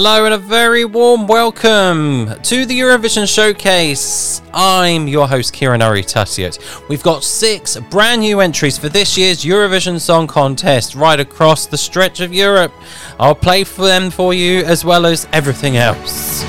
Hello 0.00 0.26
and 0.26 0.34
a 0.34 0.38
very 0.38 0.84
warm 0.84 1.26
welcome 1.26 2.32
to 2.44 2.64
the 2.64 2.78
Eurovision 2.78 3.26
Showcase. 3.26 4.40
I'm 4.54 5.08
your 5.08 5.26
host 5.26 5.52
Kieran 5.52 5.80
Tatiot. 5.80 6.88
We've 6.88 7.02
got 7.02 7.24
six 7.24 7.76
brand 7.90 8.20
new 8.20 8.38
entries 8.38 8.78
for 8.78 8.88
this 8.88 9.18
year's 9.18 9.44
Eurovision 9.44 10.00
Song 10.00 10.28
Contest 10.28 10.94
right 10.94 11.18
across 11.18 11.66
the 11.66 11.76
stretch 11.76 12.20
of 12.20 12.32
Europe. 12.32 12.72
I'll 13.18 13.34
play 13.34 13.64
for 13.64 13.86
them 13.86 14.12
for 14.12 14.32
you 14.32 14.60
as 14.60 14.84
well 14.84 15.04
as 15.04 15.26
everything 15.32 15.78
else. 15.78 16.44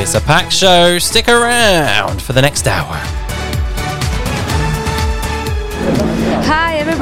It's 0.00 0.14
a 0.14 0.20
packed 0.22 0.54
show. 0.54 0.98
Stick 0.98 1.28
around 1.28 2.22
for 2.22 2.32
the 2.32 2.40
next 2.40 2.66
hour. 2.66 3.23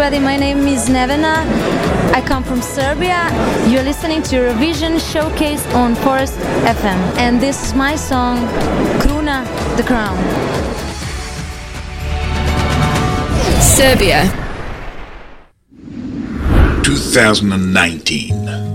Everybody, 0.02 0.24
my 0.24 0.37
name 0.37 0.66
is 0.66 0.88
Nevena. 0.88 1.47
I 2.12 2.20
come 2.27 2.43
from 2.43 2.60
Serbia. 2.60 3.30
You're 3.69 3.84
listening 3.84 4.20
to 4.24 4.37
Eurovision 4.37 4.98
Showcase 4.98 5.65
on 5.74 5.95
Forest 5.95 6.38
FM. 6.66 6.98
And 7.19 7.41
this 7.41 7.65
is 7.66 7.74
my 7.74 7.95
song, 7.95 8.38
Kruna 8.98 9.46
the 9.77 9.84
Crown. 9.84 10.19
Serbia. 13.60 14.24
2019. 16.82 18.71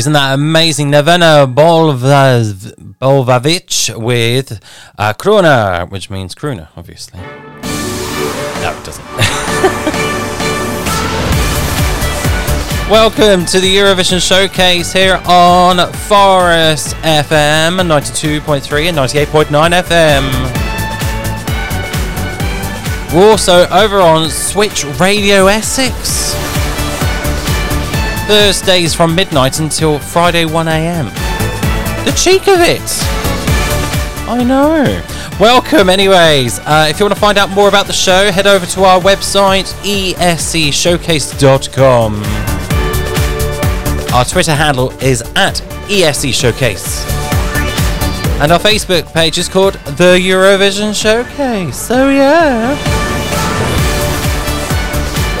Isn't 0.00 0.14
that 0.14 0.32
amazing? 0.32 0.90
Nevena 0.90 1.44
Bolvav- 1.54 2.72
Bolvavic 2.98 3.94
with 4.02 4.58
uh, 4.96 5.12
Kruna, 5.12 5.90
which 5.90 6.08
means 6.08 6.34
Kruna, 6.34 6.68
obviously. 6.74 7.20
No, 7.20 8.74
it 8.74 8.82
doesn't. 8.82 9.04
Welcome 12.90 13.44
to 13.44 13.60
the 13.60 13.76
Eurovision 13.76 14.26
Showcase 14.26 14.90
here 14.90 15.20
on 15.26 15.92
Forest 15.92 16.94
FM 17.02 17.78
92.3 17.82 18.88
and 18.88 18.96
98.9 18.96 19.82
FM. 19.82 20.24
We're 23.14 23.30
also 23.30 23.68
over 23.68 24.00
on 24.00 24.30
Switch 24.30 24.86
Radio 24.98 25.46
Essex. 25.48 26.39
Thursdays 28.30 28.94
from 28.94 29.14
midnight 29.16 29.58
until 29.58 29.98
Friday 29.98 30.44
1am. 30.44 31.12
The 32.04 32.12
cheek 32.12 32.46
of 32.46 32.60
it! 32.60 32.80
I 34.28 34.44
know. 34.44 34.84
Welcome, 35.40 35.90
anyways. 35.90 36.60
Uh, 36.60 36.86
if 36.88 37.00
you 37.00 37.06
want 37.06 37.16
to 37.16 37.20
find 37.20 37.38
out 37.38 37.50
more 37.50 37.68
about 37.68 37.88
the 37.88 37.92
show, 37.92 38.30
head 38.30 38.46
over 38.46 38.66
to 38.66 38.84
our 38.84 39.00
website, 39.00 39.64
escshowcase.com. 39.82 42.22
Our 44.14 44.24
Twitter 44.24 44.54
handle 44.54 44.92
is 45.02 45.22
at 45.34 45.56
ESC 45.88 46.32
Showcase. 46.32 47.04
And 48.40 48.52
our 48.52 48.60
Facebook 48.60 49.12
page 49.12 49.38
is 49.38 49.48
called 49.48 49.74
The 49.74 50.16
Eurovision 50.20 50.94
Showcase. 50.94 51.76
So, 51.76 52.10
yeah. 52.10 52.99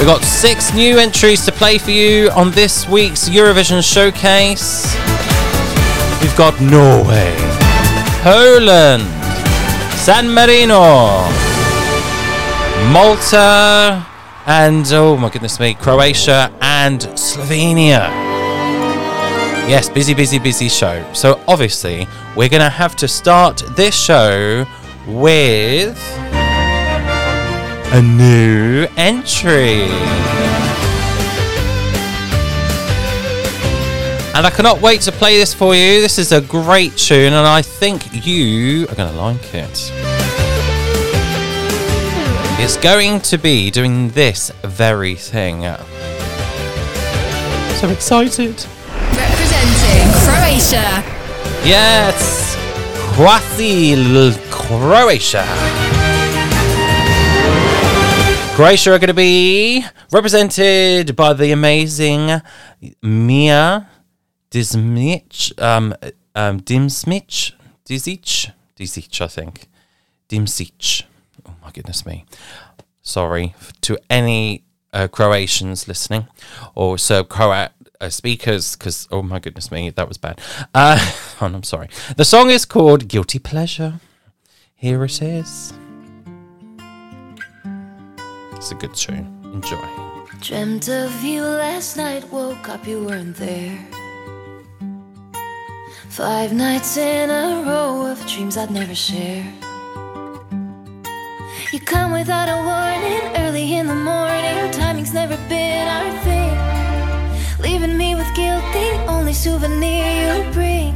We've 0.00 0.08
got 0.08 0.24
six 0.24 0.72
new 0.72 0.96
entries 0.96 1.44
to 1.44 1.52
play 1.52 1.76
for 1.76 1.90
you 1.90 2.30
on 2.30 2.52
this 2.52 2.88
week's 2.88 3.28
Eurovision 3.28 3.84
Showcase. 3.84 4.86
We've 6.22 6.34
got 6.38 6.58
Norway, 6.58 7.34
Poland, 8.22 9.02
San 9.98 10.32
Marino, 10.32 11.20
Malta, 12.90 14.06
and 14.46 14.90
oh 14.90 15.18
my 15.18 15.28
goodness 15.28 15.60
me, 15.60 15.74
Croatia 15.74 16.50
and 16.62 17.02
Slovenia. 17.02 18.08
Yes, 19.68 19.90
busy, 19.90 20.14
busy, 20.14 20.38
busy 20.38 20.70
show. 20.70 21.04
So 21.12 21.38
obviously, 21.46 22.08
we're 22.34 22.48
going 22.48 22.62
to 22.62 22.70
have 22.70 22.96
to 22.96 23.06
start 23.06 23.62
this 23.76 23.94
show 23.94 24.64
with 25.06 25.98
a 27.92 28.00
new 28.00 28.86
entry. 28.96 29.82
And 34.32 34.46
I 34.46 34.50
cannot 34.50 34.80
wait 34.80 35.00
to 35.02 35.12
play 35.12 35.38
this 35.38 35.52
for 35.52 35.74
you. 35.74 36.00
This 36.00 36.16
is 36.18 36.30
a 36.30 36.40
great 36.40 36.96
tune, 36.96 37.32
and 37.32 37.46
I 37.46 37.62
think 37.62 38.24
you 38.24 38.84
are 38.84 38.94
going 38.94 39.10
to 39.10 39.16
like 39.20 39.54
it. 39.54 39.92
It's 42.62 42.76
going 42.76 43.20
to 43.22 43.38
be 43.38 43.72
doing 43.72 44.10
this 44.10 44.52
very 44.62 45.16
thing. 45.16 45.62
So 47.80 47.88
excited. 47.88 48.66
Representing 49.16 50.12
Croatia. 50.22 51.02
Yes! 51.66 52.56
Kwasil, 53.16 54.38
Croatia. 54.50 55.79
Croatia 58.60 58.92
are 58.92 58.98
going 58.98 59.08
to 59.08 59.14
be 59.14 59.82
represented 60.12 61.16
by 61.16 61.32
the 61.32 61.50
amazing 61.50 62.42
Mia 63.00 63.88
Dismic, 64.50 65.58
um, 65.58 65.94
um, 66.34 66.60
Dimsmich, 66.60 67.52
Dizic, 67.88 68.52
Dizic, 68.78 69.20
I 69.22 69.28
think. 69.28 69.66
Dimsic. 70.28 71.04
Oh 71.48 71.54
my 71.62 71.70
goodness 71.70 72.04
me. 72.04 72.26
Sorry 73.00 73.54
to 73.80 73.96
any 74.10 74.64
uh, 74.92 75.08
Croatians 75.08 75.88
listening 75.88 76.28
or 76.74 76.98
Serb 76.98 77.30
Croat 77.30 77.70
uh, 77.98 78.10
speakers, 78.10 78.76
because 78.76 79.08
oh 79.10 79.22
my 79.22 79.38
goodness 79.38 79.70
me, 79.70 79.88
that 79.88 80.06
was 80.06 80.18
bad. 80.18 80.38
Uh, 80.74 80.98
and 81.40 81.56
I'm 81.56 81.62
sorry. 81.62 81.88
The 82.14 82.26
song 82.26 82.50
is 82.50 82.66
called 82.66 83.08
Guilty 83.08 83.38
Pleasure. 83.38 84.00
Here 84.74 85.02
it 85.02 85.22
is. 85.22 85.72
It's 88.60 88.72
a 88.72 88.74
good 88.74 88.92
tune. 88.92 89.26
Enjoy. 89.54 89.88
Dreamt 90.42 90.90
of 90.90 91.24
you 91.24 91.42
last 91.42 91.96
night, 91.96 92.30
woke 92.30 92.68
up, 92.68 92.86
you 92.86 93.02
weren't 93.02 93.34
there. 93.36 93.78
Five 96.10 96.52
nights 96.52 96.98
in 96.98 97.30
a 97.30 97.62
row 97.64 98.04
of 98.04 98.18
dreams 98.26 98.58
I'd 98.58 98.70
never 98.70 98.94
share. 98.94 99.50
You 101.72 101.80
come 101.80 102.12
without 102.12 102.50
a 102.50 102.58
warning, 102.70 103.22
early 103.38 103.76
in 103.76 103.86
the 103.86 103.94
morning. 103.94 104.70
Timing's 104.72 105.14
never 105.14 105.38
been 105.48 105.88
our 105.88 106.12
thing. 106.20 106.52
Leaving 107.62 107.96
me 107.96 108.14
with 108.14 108.28
guilt, 108.34 108.62
the 108.74 109.06
only 109.08 109.32
souvenir 109.32 110.04
you 110.20 110.52
bring. 110.52 110.92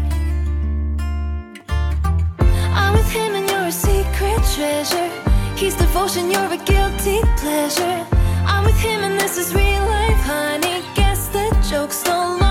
I'm 2.77 2.93
with 2.93 3.11
him 3.11 3.35
and 3.35 3.49
you're 3.49 3.69
a 3.69 3.73
secret 3.73 4.43
treasure. 4.55 5.34
He's 5.65 5.75
devotion, 5.77 6.31
you're 6.31 6.53
a 6.53 6.59
guilty 6.59 7.23
pleasure. 7.39 8.07
I'm 8.45 8.67
with 8.67 8.79
him 8.79 9.01
and 9.03 9.19
this 9.19 9.39
is 9.39 9.55
real 9.55 9.83
life, 9.87 10.21
honey. 10.21 10.83
Guess 10.95 11.29
the 11.29 11.57
joke's 11.71 12.05
no 12.05 12.44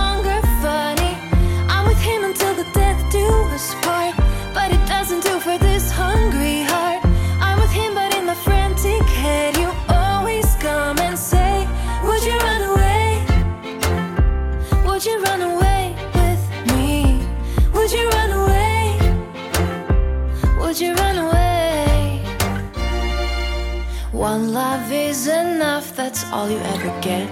One 24.33 24.51
love 24.51 24.91
is 24.91 25.27
enough, 25.27 25.95
that's 25.95 26.23
all 26.31 26.49
you 26.49 26.57
ever 26.57 26.89
get. 27.01 27.29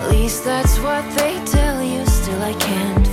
At 0.00 0.10
least 0.12 0.44
that's 0.44 0.78
what 0.78 1.02
they 1.18 1.44
tell 1.44 1.82
you, 1.82 2.06
still 2.06 2.40
I 2.40 2.52
can't 2.52 3.03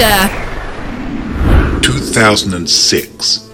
Croatia. 0.00 0.30
2006. 1.82 3.49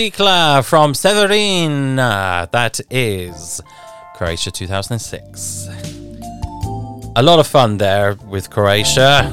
Moja 0.00 0.10
Štikla 0.10 0.64
from 0.64 0.94
Severin. 0.94 1.98
Uh, 1.98 2.46
that 2.52 2.80
is 2.90 3.60
Croatia 4.16 4.50
2006. 4.50 5.68
A 7.16 7.22
lot 7.22 7.38
of 7.38 7.46
fun 7.46 7.76
there 7.76 8.16
with 8.26 8.48
Croatia 8.48 9.30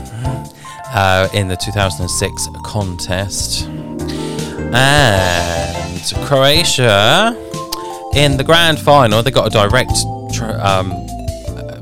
uh, 0.93 1.29
in 1.33 1.47
the 1.47 1.55
2006 1.55 2.49
contest. 2.65 3.65
And 4.73 6.13
Croatia 6.25 7.33
in 8.13 8.35
the 8.35 8.43
grand 8.43 8.77
final, 8.77 9.23
they 9.23 9.31
got 9.31 9.47
a 9.47 9.49
direct 9.49 9.93
um, 10.59 10.91
uh, 11.47 11.79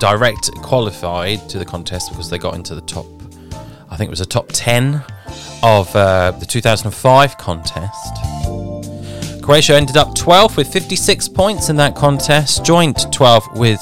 direct 0.00 0.50
qualified 0.62 1.48
to 1.50 1.58
the 1.58 1.64
contest 1.64 2.10
because 2.10 2.30
they 2.30 2.38
got 2.38 2.56
into 2.56 2.74
the 2.74 2.80
top 2.80 3.06
think 3.98 4.08
it 4.08 4.10
was 4.10 4.20
a 4.20 4.26
top 4.26 4.46
10 4.52 5.02
of 5.64 5.94
uh, 5.96 6.30
the 6.38 6.46
2005 6.46 7.36
contest. 7.36 9.42
Croatia 9.42 9.74
ended 9.74 9.96
up 9.96 10.14
12th 10.14 10.56
with 10.56 10.72
56 10.72 11.28
points 11.30 11.68
in 11.68 11.74
that 11.76 11.96
contest, 11.96 12.64
joint 12.64 12.96
12th 12.96 13.58
with 13.58 13.80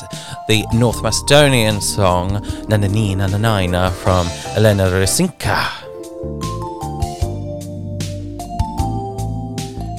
the 0.48 0.64
North 0.72 1.02
Macedonian 1.02 1.82
song 1.82 2.30
Nanani 2.70 3.14
Nananina 3.14 3.92
from 3.92 4.26
Elena 4.56 4.84
Risteska. 4.84 5.66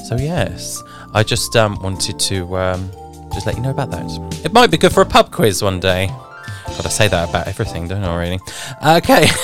So, 0.08 0.16
yes, 0.16 0.82
I 1.14 1.22
just 1.22 1.56
um, 1.56 1.80
wanted 1.84 2.18
to 2.18 2.58
um, 2.58 2.92
just 3.34 3.46
let 3.46 3.56
you 3.56 3.62
know 3.62 3.72
about 3.72 3.92
that. 3.92 4.42
It 4.44 4.52
might 4.52 4.72
be 4.72 4.78
good 4.78 4.94
for 4.94 5.02
a 5.02 5.06
pub 5.06 5.32
quiz 5.32 5.62
one 5.62 5.80
day. 5.80 6.08
Gotta 6.66 6.90
say 6.90 7.08
that 7.08 7.30
about 7.30 7.48
everything, 7.48 7.88
don't 7.88 8.04
I, 8.04 8.20
really? 8.20 8.40
Okay. 8.84 9.28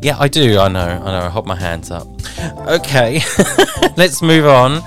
Yeah, 0.00 0.16
I 0.18 0.28
do. 0.28 0.58
I 0.58 0.68
know. 0.68 0.80
I 0.80 0.98
know. 0.98 1.26
I 1.26 1.28
hold 1.28 1.46
my 1.46 1.56
hands 1.56 1.90
up. 1.90 2.06
Okay, 2.68 3.20
let's 3.96 4.22
move 4.22 4.46
on. 4.46 4.82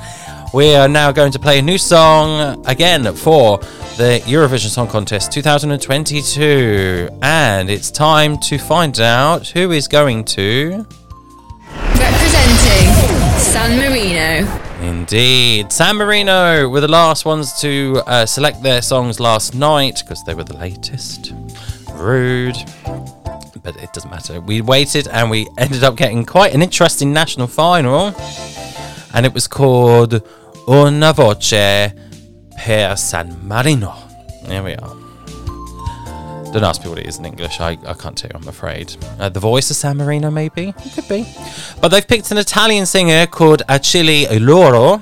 We 0.53 0.73
are 0.75 0.87
now 0.87 1.11
going 1.11 1.31
to 1.33 1.39
play 1.39 1.59
a 1.59 1.61
new 1.61 1.77
song 1.77 2.65
again 2.65 3.13
for 3.15 3.57
the 3.97 4.21
Eurovision 4.25 4.69
Song 4.69 4.87
Contest 4.87 5.31
2022. 5.31 7.09
And 7.21 7.69
it's 7.69 7.91
time 7.91 8.37
to 8.39 8.57
find 8.57 8.99
out 8.99 9.47
who 9.47 9.71
is 9.71 9.87
going 9.87 10.23
to. 10.25 10.85
Representing 11.75 12.87
San 13.37 13.77
Marino. 13.79 14.61
Indeed. 14.81 15.71
San 15.71 15.97
Marino 15.97 16.69
were 16.69 16.81
the 16.81 16.87
last 16.87 17.25
ones 17.25 17.59
to 17.61 18.01
uh, 18.07 18.25
select 18.25 18.63
their 18.63 18.81
songs 18.81 19.19
last 19.19 19.53
night 19.53 20.01
because 20.03 20.23
they 20.23 20.33
were 20.33 20.43
the 20.45 20.57
latest. 20.57 21.33
Rude. 21.93 22.57
But 23.63 23.75
it 23.77 23.93
doesn't 23.93 24.09
matter. 24.09 24.41
We 24.41 24.61
waited 24.61 25.07
and 25.07 25.29
we 25.29 25.47
ended 25.57 25.83
up 25.83 25.95
getting 25.95 26.25
quite 26.25 26.53
an 26.53 26.61
interesting 26.61 27.13
national 27.13 27.47
final. 27.47 28.15
And 29.13 29.25
it 29.25 29.33
was 29.33 29.47
called 29.47 30.21
Una 30.67 31.13
Voce 31.13 31.93
per 32.57 32.95
San 32.95 33.47
Marino. 33.47 33.93
There 34.45 34.63
we 34.63 34.75
are. 34.75 34.95
Don't 36.51 36.63
ask 36.65 36.83
me 36.83 36.89
what 36.89 36.99
it 36.99 37.07
is 37.07 37.17
in 37.17 37.25
English. 37.25 37.61
I, 37.61 37.77
I 37.85 37.93
can't 37.93 38.17
tell 38.17 38.29
you, 38.29 38.37
I'm 38.41 38.47
afraid. 38.47 38.95
Uh, 39.19 39.29
the 39.29 39.39
voice 39.39 39.69
of 39.69 39.77
San 39.77 39.95
Marino, 39.95 40.29
maybe? 40.29 40.73
It 40.77 40.93
could 40.93 41.07
be. 41.07 41.25
But 41.79 41.89
they've 41.89 42.05
picked 42.05 42.29
an 42.31 42.37
Italian 42.37 42.85
singer 42.85 43.25
called 43.25 43.61
Achille 43.69 44.27
Lauro. 44.39 45.01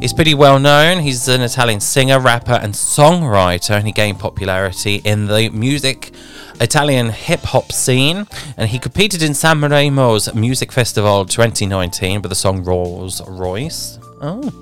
He's 0.00 0.12
pretty 0.12 0.34
well 0.34 0.60
known. 0.60 1.00
He's 1.00 1.26
an 1.26 1.40
Italian 1.40 1.80
singer, 1.80 2.20
rapper, 2.20 2.52
and 2.52 2.74
songwriter, 2.74 3.70
and 3.70 3.86
he 3.86 3.92
gained 3.92 4.20
popularity 4.20 4.96
in 5.04 5.26
the 5.26 5.48
music 5.50 6.12
Italian 6.60 7.10
hip 7.10 7.40
hop 7.40 7.72
scene. 7.72 8.26
And 8.56 8.68
he 8.68 8.78
competed 8.78 9.22
in 9.22 9.32
Sanremo's 9.32 10.34
Music 10.34 10.72
Festival 10.72 11.24
2019 11.24 12.22
with 12.22 12.30
the 12.30 12.34
song 12.34 12.64
Rolls 12.64 13.20
Royce. 13.28 13.98
Oh. 14.20 14.52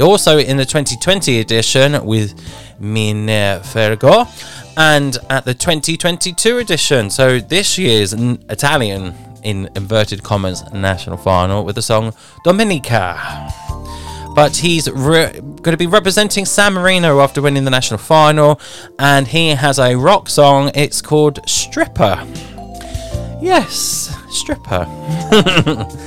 Also 0.00 0.38
in 0.38 0.56
the 0.56 0.64
2020 0.64 1.40
edition 1.40 2.04
with 2.04 2.34
Mine 2.78 3.26
Fergo 3.62 4.26
and 4.76 5.16
at 5.30 5.44
the 5.44 5.54
2022 5.54 6.58
edition. 6.58 7.08
So 7.10 7.38
this 7.38 7.78
year's 7.78 8.12
Italian, 8.12 9.14
in 9.42 9.70
inverted 9.76 10.22
commas, 10.22 10.62
national 10.72 11.16
final 11.16 11.64
with 11.64 11.76
the 11.76 11.82
song 11.82 12.12
Domenica. 12.44 13.16
But 14.36 14.58
he's 14.58 14.88
re- 14.88 15.32
going 15.32 15.72
to 15.72 15.76
be 15.76 15.88
representing 15.88 16.44
San 16.44 16.74
Marino 16.74 17.20
after 17.20 17.42
winning 17.42 17.64
the 17.64 17.70
national 17.70 17.98
final, 17.98 18.60
and 19.00 19.26
he 19.26 19.48
has 19.48 19.80
a 19.80 19.96
rock 19.96 20.28
song. 20.28 20.70
It's 20.74 21.02
called 21.02 21.40
Stripper. 21.48 22.24
Yes, 23.40 24.14
Stripper. 24.30 24.86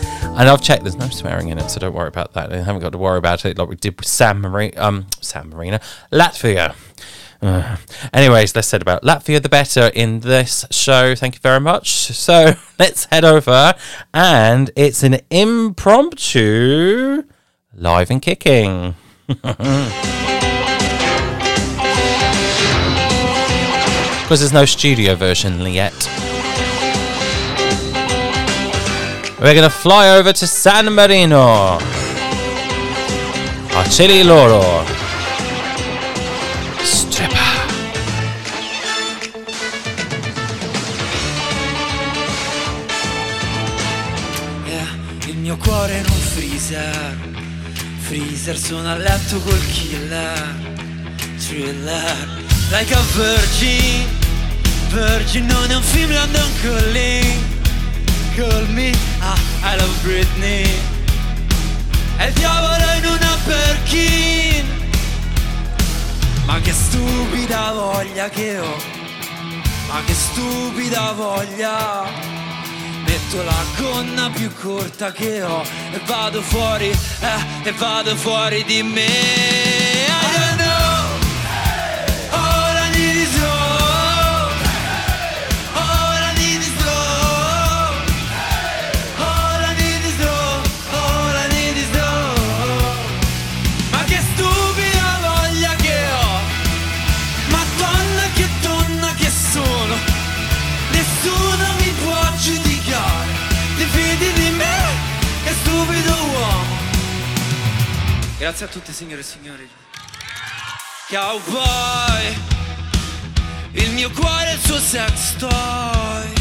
And 0.39 0.48
I've 0.48 0.62
checked, 0.62 0.83
there's 0.83 0.95
no 0.95 1.09
swearing 1.09 1.50
in 1.50 1.57
it, 1.57 1.69
so 1.69 1.81
don't 1.81 1.93
worry 1.93 2.07
about 2.07 2.31
that. 2.31 2.53
I 2.53 2.62
haven't 2.62 2.81
got 2.81 2.93
to 2.93 2.98
worry 2.98 3.17
about 3.17 3.43
it 3.43 3.57
like 3.57 3.67
we 3.67 3.75
did 3.75 3.98
with 3.98 4.07
San 4.07 4.39
Marino, 4.39 4.81
um, 4.81 5.07
San 5.19 5.50
Marino, 5.50 5.79
Latvia. 6.13 6.75
Uh, 7.41 7.75
anyways, 8.13 8.55
less 8.55 8.69
said 8.69 8.81
about 8.81 9.03
Latvia, 9.03 9.43
the 9.43 9.50
better 9.50 9.91
in 9.93 10.21
this 10.21 10.65
show. 10.71 11.13
Thank 11.13 11.36
you 11.36 11.41
very 11.41 11.59
much. 11.59 11.89
So 11.89 12.53
let's 12.79 13.03
head 13.12 13.25
over, 13.25 13.74
and 14.13 14.71
it's 14.77 15.03
an 15.03 15.19
impromptu 15.29 17.24
live 17.79 18.12
and 18.12 18.21
kicking. 18.21 18.95
Because 24.29 24.41
there's 24.41 24.53
no 24.53 24.65
studio 24.65 25.15
version 25.15 25.59
yet. 25.62 25.91
We're 29.41 29.55
gonna 29.55 29.71
fly 29.71 30.15
over 30.19 30.31
to 30.31 30.45
San 30.45 30.93
Marino. 30.93 31.39
A 31.39 31.79
Achille 33.74 34.24
Lauro. 34.24 34.99
Freezer 48.50 48.58
sono 48.58 48.89
a 48.89 48.96
letto 48.96 49.39
col 49.41 49.65
killer 49.68 50.56
Thriller 51.38 52.27
Like 52.72 52.94
a 52.94 53.01
virgin. 53.15 54.08
Virgin 54.89 55.46
non 55.46 55.70
è 55.70 55.75
un 55.75 55.82
film 55.82 56.13
London 56.13 56.50
Calling. 56.62 57.44
Call 58.36 58.68
me 58.70 58.91
ah, 59.20 59.38
I 59.63 59.77
love 59.77 59.94
Britney. 60.01 60.68
È 62.18 62.25
il 62.25 62.34
diavolo 62.34 62.84
in 62.98 63.06
una 63.06 63.38
Perkin 63.46 64.65
Ma 66.46 66.60
che 66.60 66.74
stupida 66.74 67.72
voglia 67.72 68.29
che 68.29 68.60
ho. 68.60 68.77
Ma 69.88 70.01
che 70.06 70.13
stupida 70.13 71.12
voglia 71.12 72.38
Metto 73.29 73.43
la 73.43 73.63
gonna 73.77 74.31
più 74.31 74.51
corta 74.51 75.12
che 75.12 75.43
ho 75.43 75.62
E 75.91 76.01
vado 76.07 76.41
fuori, 76.41 76.88
eh, 76.88 77.69
e 77.69 77.71
vado 77.74 78.15
fuori 78.15 78.63
di 78.63 78.81
me 78.81 79.78
Grazie 108.50 108.65
a 108.65 108.70
tutti 108.70 108.91
signore 108.91 109.22
e 109.22 109.24
signori. 109.24 109.70
Cowboy 111.08 112.36
Il 113.74 113.91
mio 113.91 114.10
cuore 114.10 114.48
è 114.48 114.53
il 114.53 114.60
suo 114.60 114.79
sex 114.79 115.36
toy 115.36 116.34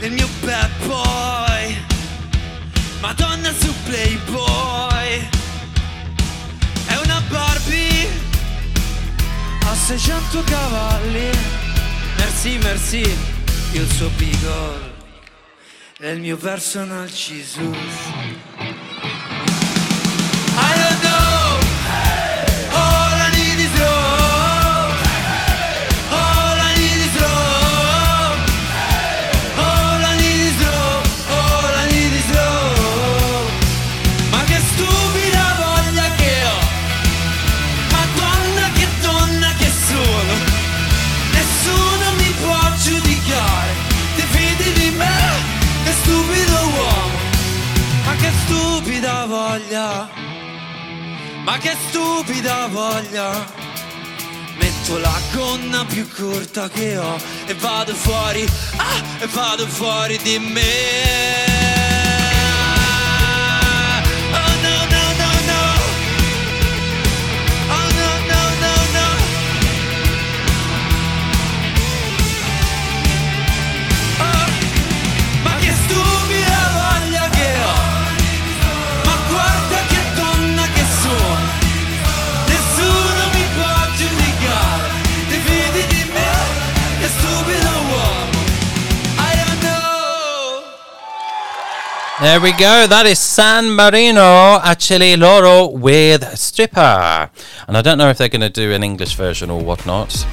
Il 0.00 0.12
mio 0.12 0.28
bad 0.40 0.70
boy 0.86 1.82
Madonna 3.00 3.50
su 3.58 3.72
Playboy. 3.84 5.28
È 6.88 6.96
una 7.04 7.22
Barbie 7.26 8.10
a 9.64 9.74
600 9.74 10.42
cavalli. 10.42 11.30
Merci, 12.18 12.58
merci 12.58 13.16
Il 13.72 13.90
suo 13.90 14.10
Beagle 14.10 14.92
È 15.96 16.08
il 16.08 16.20
mio 16.20 16.36
personal 16.36 17.08
Jesus 17.08 18.79
corta 56.50 56.68
che 56.68 56.96
ho 56.96 57.16
E 57.46 57.54
vado 57.54 57.94
fuori, 57.94 58.46
ah, 58.76 59.22
e 59.22 59.26
vado 59.26 59.66
fuori 59.66 60.18
di 60.18 60.38
me 60.38 61.39
There 92.30 92.40
we 92.40 92.52
go. 92.52 92.86
That 92.86 93.06
is 93.06 93.18
San 93.18 93.72
Marino, 93.72 94.60
Achille 94.62 95.18
Lauro 95.18 95.66
with 95.66 96.38
Stripper. 96.38 97.28
And 97.66 97.76
I 97.76 97.82
don't 97.82 97.98
know 97.98 98.08
if 98.08 98.18
they're 98.18 98.28
going 98.28 98.40
to 98.40 98.48
do 98.48 98.70
an 98.70 98.84
English 98.84 99.16
version 99.16 99.50
or 99.50 99.60
whatnot. 99.60 100.24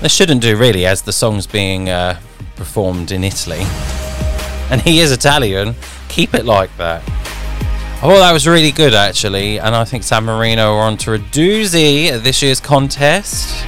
They 0.00 0.08
shouldn't 0.08 0.40
do, 0.40 0.56
really, 0.56 0.86
as 0.86 1.02
the 1.02 1.12
song's 1.12 1.46
being 1.46 1.90
uh, 1.90 2.18
performed 2.56 3.12
in 3.12 3.24
Italy. 3.24 3.60
And 4.70 4.80
he 4.80 5.00
is 5.00 5.12
Italian. 5.12 5.74
Keep 6.08 6.32
it 6.32 6.46
like 6.46 6.74
that. 6.78 7.02
I 7.06 8.00
thought 8.00 8.20
that 8.20 8.32
was 8.32 8.46
really 8.48 8.72
good, 8.72 8.94
actually. 8.94 9.60
And 9.60 9.74
I 9.74 9.84
think 9.84 10.04
San 10.04 10.24
Marino 10.24 10.76
are 10.76 10.86
on 10.86 10.96
to 10.96 11.12
a 11.12 11.18
doozy 11.18 12.08
at 12.08 12.24
this 12.24 12.40
year's 12.40 12.58
contest. 12.58 13.66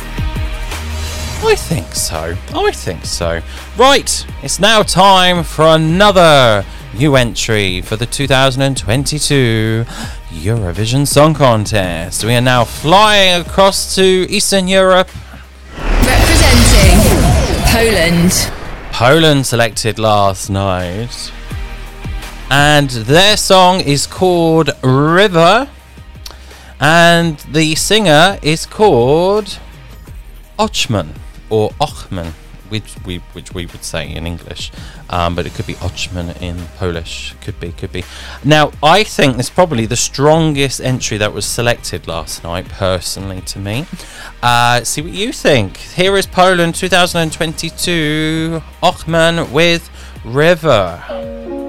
I 1.44 1.54
think 1.59 1.94
so. 1.94 2.35
I 2.54 2.70
think 2.70 3.04
so. 3.04 3.42
Right, 3.76 4.26
it's 4.42 4.59
now 4.59 4.83
time 4.83 5.44
for 5.44 5.66
another 5.66 6.64
new 6.98 7.16
entry 7.16 7.80
for 7.80 7.96
the 7.96 8.07
2022 8.07 9.85
Eurovision 10.30 11.07
Song 11.07 11.35
Contest. 11.35 12.24
We 12.24 12.35
are 12.35 12.40
now 12.40 12.64
flying 12.64 13.40
across 13.40 13.94
to 13.96 14.02
Eastern 14.30 14.68
Europe. 14.68 15.09
Representing 15.76 16.98
Poland. 17.66 18.33
Poland 18.92 19.46
selected 19.46 19.98
last 19.98 20.50
night. 20.50 21.33
And 22.50 22.90
their 22.90 23.37
song 23.37 23.80
is 23.80 24.07
called 24.07 24.70
River. 24.83 25.68
And 26.80 27.38
the 27.52 27.74
singer 27.74 28.38
is 28.42 28.66
called 28.66 29.59
Ochman 30.59 31.09
or 31.50 31.70
Ochman, 31.80 32.33
which 32.68 32.94
we 33.05 33.18
which 33.33 33.53
we 33.55 33.66
would 33.66 33.85
say 33.85 34.11
in 34.11 34.27
English, 34.27 34.72
um, 35.11 35.35
but 35.35 35.46
it 35.46 35.55
could 35.55 35.66
be 35.66 35.74
Ochman 35.74 36.40
in 36.40 36.57
Polish. 36.79 37.35
Could 37.40 37.59
be, 37.61 37.72
could 37.72 37.92
be. 37.92 38.05
Now, 38.44 38.72
I 38.83 39.05
think 39.05 39.38
it's 39.38 39.50
probably 39.50 39.87
the 39.87 39.96
strongest 39.96 40.81
entry 40.81 41.18
that 41.18 41.33
was 41.33 41.46
selected 41.46 42.07
last 42.07 42.44
night, 42.44 42.68
personally 42.68 43.40
to 43.42 43.59
me. 43.59 43.87
Uh, 44.42 44.85
see 44.85 45.03
what 45.03 45.12
you 45.12 45.33
think. 45.33 45.77
Here 45.77 46.16
is 46.16 46.27
Poland 46.27 46.74
2022 46.74 48.62
Ochman 48.83 49.50
with 49.53 49.90
River. 50.24 51.63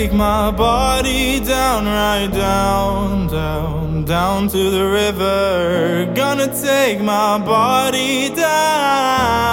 Take 0.00 0.14
my 0.14 0.50
body 0.50 1.40
down, 1.40 1.84
right 1.84 2.30
down, 2.32 3.26
down, 3.26 4.04
down 4.06 4.48
to 4.48 4.70
the 4.70 4.86
river. 5.00 6.10
Gonna 6.14 6.48
take 6.68 7.02
my 7.02 7.36
body 7.38 8.30
down. 8.34 9.50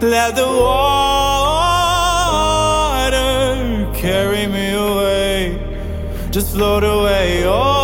Let 0.00 0.34
the 0.34 0.46
water 0.46 0.80
carry 3.92 4.46
me 4.46 4.66
away, 4.88 5.58
just 6.30 6.54
float 6.54 6.84
away. 6.84 7.44
Oh. 7.44 7.79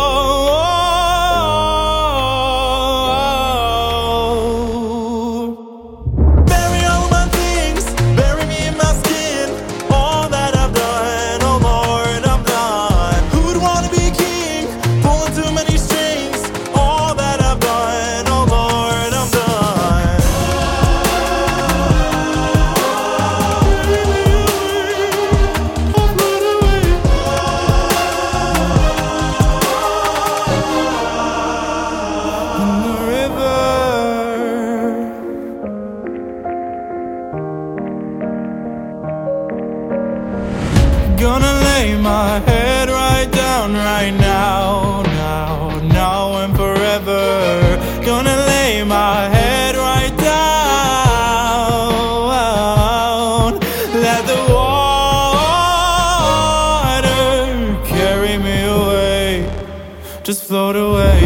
Float 60.47 60.77
away. 60.77 61.16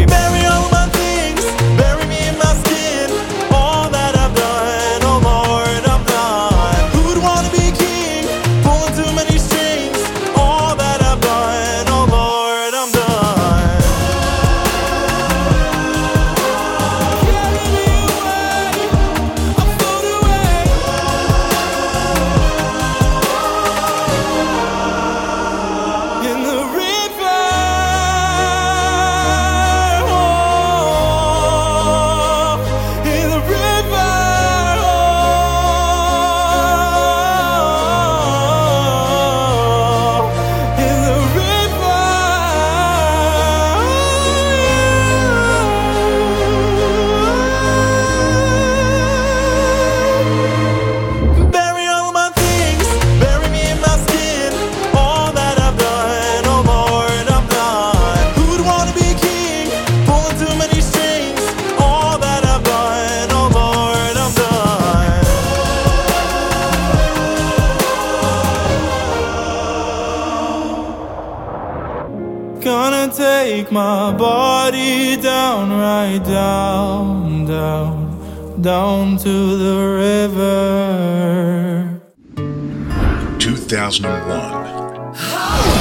2001. 83.92 85.14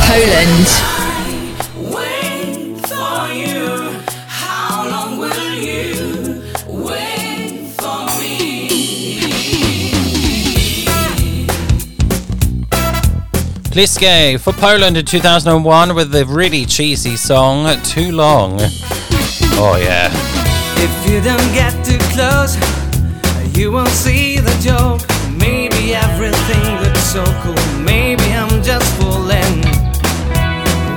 Poland. 0.06 0.67
Piasek 13.71 14.41
for 14.41 14.52
Poland 14.52 14.97
in 14.97 15.06
2001 15.06 15.95
with 15.95 16.12
the 16.12 16.26
really 16.26 16.65
cheesy 16.65 17.15
song 17.15 17.82
Too 17.84 18.12
Long. 18.12 18.58
Oh, 19.54 19.78
yeah. 19.82 20.10
If 20.76 21.10
you 21.10 21.21
don't 21.21 21.54
get 21.54 21.74
too 21.86 21.97
close, 22.13 22.58
you 23.58 23.71
won't 23.71 23.88
see 23.88 24.39
the 24.39 24.52
joke. 24.62 25.11
Maybe 25.42 25.96
everything 25.96 26.64
looks 26.84 27.04
so 27.04 27.24
cool. 27.42 27.58
Maybe 27.84 28.24
I'm 28.32 28.62
just 28.62 28.88
fooling. 28.98 29.62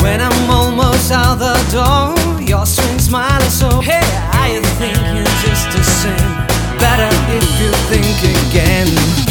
When 0.05 0.21
I'm 0.21 0.51
almost 0.51 1.11
out 1.11 1.39
the 1.39 1.57
door, 1.73 2.41
your 2.41 2.67
sweet 2.67 3.01
smile 3.01 3.43
is 3.43 3.59
so. 3.59 3.81
Hey, 3.81 4.07
I 4.31 4.61
think 4.79 4.97
you're 5.17 5.37
just 5.43 5.67
the 5.75 5.83
same. 5.83 6.33
Better 6.79 7.09
if 7.33 7.47
you 7.61 7.71
think 7.89 8.17
again. 8.49 9.24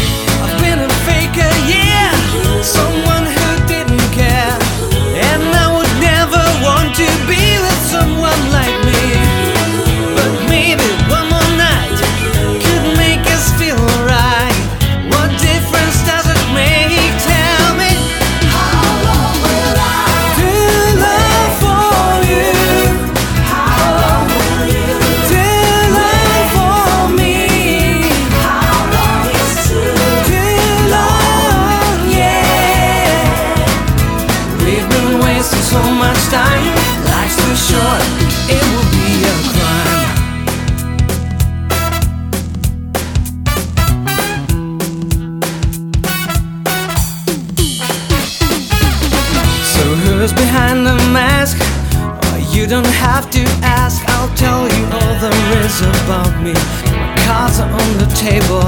Have 53.04 53.30
to 53.32 53.44
ask. 53.62 54.00
I'll 54.16 54.34
tell 54.36 54.64
you 54.76 54.84
all 54.96 55.16
there 55.20 55.44
is 55.66 55.78
about 56.00 56.34
me. 56.46 56.56
My 56.96 57.16
cards 57.28 57.60
are 57.60 57.72
on 57.82 57.90
the 58.00 58.10
table. 58.16 58.64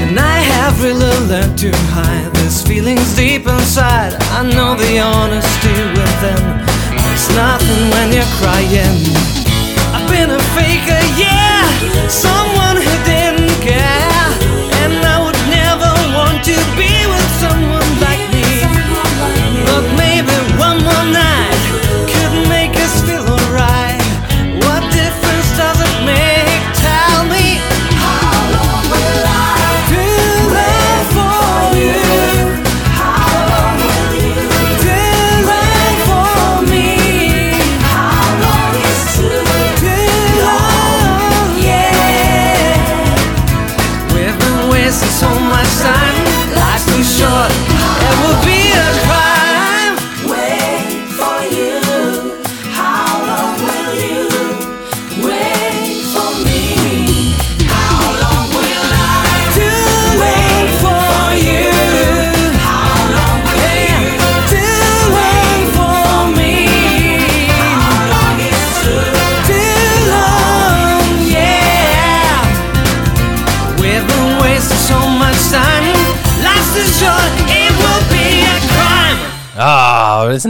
And 0.00 0.18
I 0.18 0.38
have 0.54 0.74
really 0.82 1.18
learned 1.26 1.58
to 1.58 1.70
hide 1.90 2.30
these 2.38 2.62
feelings 2.62 3.16
deep 3.16 3.46
inside. 3.46 4.14
I 4.38 4.40
know 4.54 4.78
the 4.78 5.00
honesty 5.00 5.76
within. 5.98 6.42
There's 7.02 7.28
nothing 7.34 7.82
when 7.94 8.08
you're 8.14 8.32
crying. 8.38 8.98
I've 9.94 10.06
been 10.08 10.30
a 10.30 10.42
faker, 10.54 11.02
yeah. 11.18 11.66
Someone 12.08 12.55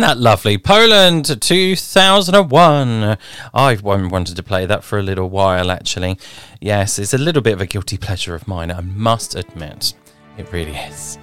that 0.07 0.19
lovely? 0.19 0.57
Poland 0.57 1.43
2001. 1.43 3.19
I've 3.53 3.83
wanted 3.83 4.37
to 4.37 4.43
play 4.45 4.65
that 4.65 4.85
for 4.85 5.01
a 5.01 5.03
little 5.03 5.29
while, 5.29 5.73
actually. 5.73 6.17
Yes, 6.61 7.01
it's 7.01 7.13
a 7.13 7.19
little 7.19 7.43
bit 7.43 7.55
of 7.55 7.61
a 7.61 7.67
guilty 7.67 7.99
pleasure 7.99 8.37
of 8.37 8.47
mine, 8.47 8.71
I 8.71 8.83
must 8.83 9.35
admit. 9.35 9.95
It 10.39 10.53
really 10.53 10.77
is. 10.77 11.19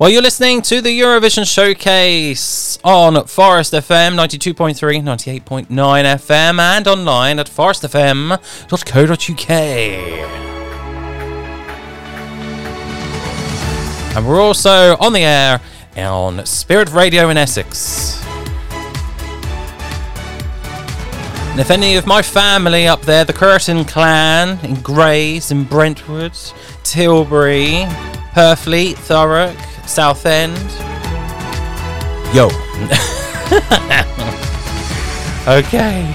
Well, 0.00 0.10
you're 0.10 0.20
listening 0.20 0.62
to 0.62 0.80
the 0.80 0.98
Eurovision 0.98 1.46
Showcase 1.46 2.76
on 2.82 3.24
Forest 3.28 3.72
FM 3.72 4.16
92.3, 4.16 5.00
98.9 5.40 5.68
FM, 5.68 6.58
and 6.58 6.88
online 6.88 7.38
at 7.38 7.48
forestfm.co.uk. 7.48 9.50
And 14.16 14.26
we're 14.26 14.40
also 14.40 14.96
on 14.96 15.12
the 15.12 15.22
air 15.22 15.60
on 15.96 16.44
Spirit 16.46 16.92
Radio 16.92 17.28
in 17.28 17.36
Essex. 17.36 18.20
And 21.50 21.60
if 21.60 21.70
any 21.70 21.96
of 21.96 22.06
my 22.06 22.20
family 22.20 22.88
up 22.88 23.02
there, 23.02 23.24
the 23.24 23.32
Curtin 23.32 23.84
clan 23.84 24.58
in 24.64 24.80
Grays, 24.80 25.52
in 25.52 25.64
Brentwood, 25.64 26.36
Tilbury, 26.82 27.84
Purfleet, 28.32 28.94
Thurrock, 28.94 29.56
Southend, 29.88 30.58
yo. 32.34 32.46
okay. 35.46 36.12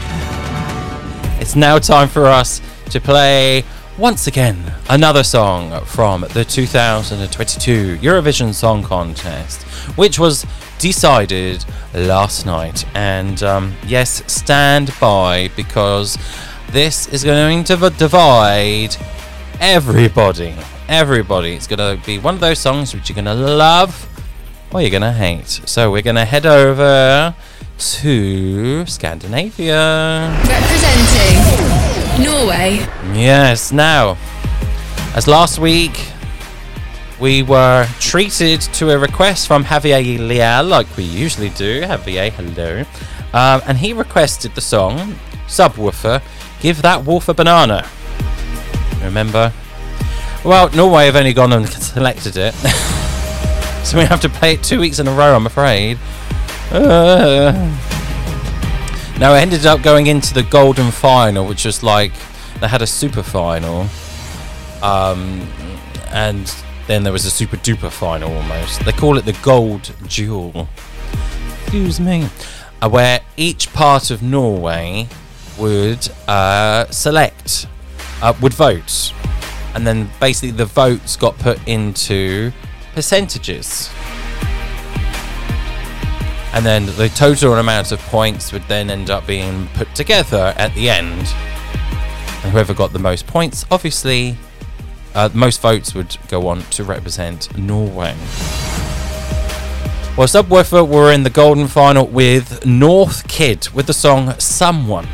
It's 1.39 1.55
now 1.55 1.79
time 1.79 2.09
for 2.09 2.25
us 2.25 2.61
to 2.89 2.99
play 2.99 3.63
once 3.97 4.27
again 4.27 4.73
another 4.89 5.23
song 5.23 5.85
from 5.85 6.25
the 6.33 6.43
2022 6.43 7.97
Eurovision 7.97 8.53
Song 8.53 8.83
Contest, 8.83 9.61
which 9.95 10.19
was 10.19 10.45
decided 10.79 11.63
last 11.93 12.45
night. 12.45 12.85
And 12.95 13.41
um, 13.43 13.75
yes, 13.85 14.23
stand 14.31 14.91
by 14.99 15.49
because 15.55 16.17
this 16.71 17.07
is 17.07 17.23
going 17.23 17.63
to 17.65 17.89
divide 17.97 18.95
everybody. 19.59 20.55
Everybody. 20.87 21.53
It's 21.53 21.67
going 21.67 21.79
to 21.97 22.03
be 22.05 22.17
one 22.19 22.35
of 22.35 22.39
those 22.39 22.59
songs 22.59 22.93
which 22.93 23.09
you're 23.09 23.15
going 23.15 23.25
to 23.25 23.33
love 23.33 24.07
or 24.71 24.81
you're 24.81 24.89
going 24.89 25.01
to 25.01 25.11
hate. 25.11 25.47
So 25.65 25.91
we're 25.91 26.01
going 26.01 26.15
to 26.15 26.25
head 26.25 26.45
over 26.45 27.35
to 27.77 28.85
Scandinavia. 28.85 30.37
Representing 30.47 32.23
Norway. 32.23 32.85
Yes, 33.17 33.71
now, 33.71 34.17
as 35.15 35.27
last 35.27 35.59
week 35.59 36.08
we 37.19 37.43
were 37.43 37.85
treated 37.99 38.61
to 38.61 38.91
a 38.91 38.97
request 38.97 39.47
from 39.47 39.63
Javier 39.65 40.19
Leal, 40.19 40.63
like 40.63 40.87
we 40.95 41.03
usually 41.03 41.49
do. 41.49 41.81
Javier, 41.81 42.31
hello. 42.31 42.81
Um, 43.33 43.61
and 43.67 43.77
he 43.77 43.93
requested 43.93 44.55
the 44.55 44.61
song 44.61 45.15
Subwoofer, 45.47 46.21
Give 46.61 46.81
That 46.81 47.05
Wolf 47.05 47.27
a 47.27 47.33
Banana. 47.33 47.87
Remember? 49.03 49.53
Well, 50.45 50.69
Norway 50.71 51.05
have 51.05 51.15
only 51.15 51.33
gone 51.33 51.53
and 51.53 51.67
selected 51.67 52.37
it. 52.37 52.53
so 53.83 53.97
we 53.97 54.05
have 54.05 54.21
to 54.21 54.29
play 54.29 54.53
it 54.53 54.63
two 54.63 54.79
weeks 54.79 54.99
in 54.99 55.07
a 55.07 55.11
row, 55.11 55.35
I'm 55.35 55.45
afraid. 55.45 55.97
Uh, 56.71 57.51
now, 59.19 59.33
it 59.33 59.39
ended 59.39 59.65
up 59.65 59.81
going 59.81 60.07
into 60.07 60.33
the 60.33 60.43
golden 60.43 60.91
final, 60.91 61.45
which 61.45 61.65
was 61.65 61.83
like 61.83 62.13
they 62.61 62.67
had 62.67 62.81
a 62.81 62.87
super 62.87 63.23
final, 63.23 63.87
um, 64.81 65.41
and 66.11 66.53
then 66.89 67.03
there 67.03 67.13
was 67.13 67.25
a 67.25 67.29
super 67.29 67.55
duper 67.55 67.91
final 67.91 68.33
almost. 68.33 68.83
They 68.83 68.91
call 68.91 69.19
it 69.19 69.25
the 69.25 69.37
gold 69.43 69.93
duel. 70.07 70.67
Excuse 71.61 71.99
me. 71.99 72.27
Uh, 72.81 72.89
where 72.89 73.19
each 73.37 73.71
part 73.73 74.09
of 74.09 74.23
Norway 74.23 75.07
would 75.59 76.09
uh, 76.27 76.89
select, 76.89 77.67
uh, 78.23 78.33
would 78.41 78.55
vote. 78.55 79.13
And 79.75 79.85
then 79.85 80.09
basically 80.19 80.49
the 80.49 80.65
votes 80.65 81.15
got 81.15 81.37
put 81.37 81.59
into 81.67 82.51
percentages. 82.95 83.91
And 86.53 86.65
then 86.65 86.87
the 86.87 87.11
total 87.13 87.53
amount 87.53 87.91
of 87.91 87.99
points 87.99 88.51
would 88.51 88.63
then 88.63 88.89
end 88.89 89.11
up 89.11 89.27
being 89.27 89.67
put 89.75 89.93
together 89.93 90.55
at 90.57 90.73
the 90.73 90.89
end. 90.89 91.27
And 92.41 92.51
whoever 92.51 92.73
got 92.73 92.93
the 92.93 92.99
most 92.99 93.27
points, 93.27 93.63
obviously, 93.69 94.37
uh, 95.19 95.29
most 95.33 95.61
votes 95.61 95.93
would 95.93 96.15
go 96.29 96.47
on 96.47 96.61
to 96.71 96.83
represent 96.85 97.57
Norway. 97.57 98.15
Well, 100.15 100.27
Subwoofer 100.27 100.87
were 100.87 101.11
in 101.11 101.23
the 101.23 101.29
golden 101.29 101.67
final 101.67 102.07
with 102.07 102.65
North 102.65 103.27
Kid 103.27 103.67
with 103.69 103.87
the 103.87 103.93
song 103.93 104.33
Someone. 104.39 105.07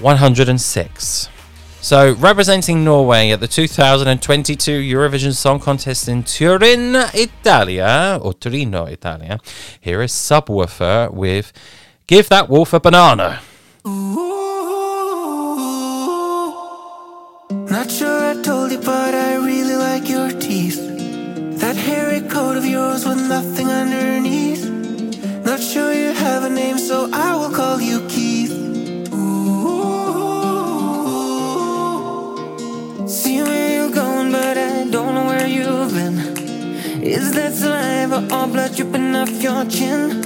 368,106. 0.00 1.28
So, 1.82 2.12
representing 2.14 2.84
Norway 2.84 3.30
at 3.30 3.40
the 3.40 3.48
2022 3.48 4.80
Eurovision 4.80 5.34
Song 5.34 5.60
Contest 5.60 6.08
in 6.08 6.22
Turin, 6.24 6.94
Italia, 7.14 8.18
or 8.20 8.34
Torino, 8.34 8.84
Italia, 8.84 9.38
here 9.80 10.02
is 10.02 10.12
Subwoofer 10.12 11.12
with 11.12 11.52
Give 12.06 12.28
That 12.28 12.48
Wolf 12.50 12.74
a 12.74 12.80
Banana. 12.80 13.40
Not 17.70 17.90
sure 17.90 18.30
I 18.30 18.42
told 18.42 18.72
you, 18.72 18.78
but 18.78 19.14
I 19.14 19.36
really 19.36 19.76
like 19.76 20.08
your 20.08 20.30
teeth. 20.30 20.80
That 21.60 21.76
hairy 21.76 22.20
coat 22.28 22.56
of 22.56 22.66
yours 22.66 23.06
with 23.06 23.26
nothing 23.28 23.68
underneath. 23.68 24.68
Not 25.44 25.60
sure 25.60 25.92
you 25.92 26.12
have 26.12 26.44
a 26.44 26.50
name, 26.50 26.78
so 26.78 27.08
I 27.12 27.36
will 27.36 27.50
call 27.54 27.80
you 27.80 28.00
Keith. 28.08 28.19
But 34.30 34.56
I 34.56 34.88
don't 34.90 35.14
know 35.14 35.24
where 35.26 35.46
you've 35.46 35.92
been. 35.92 36.18
Is 37.02 37.32
that 37.32 37.52
saliva 37.52 38.18
or 38.34 38.46
blood 38.46 38.74
dripping 38.76 39.14
off 39.16 39.30
your 39.42 39.64
chin? 39.64 40.22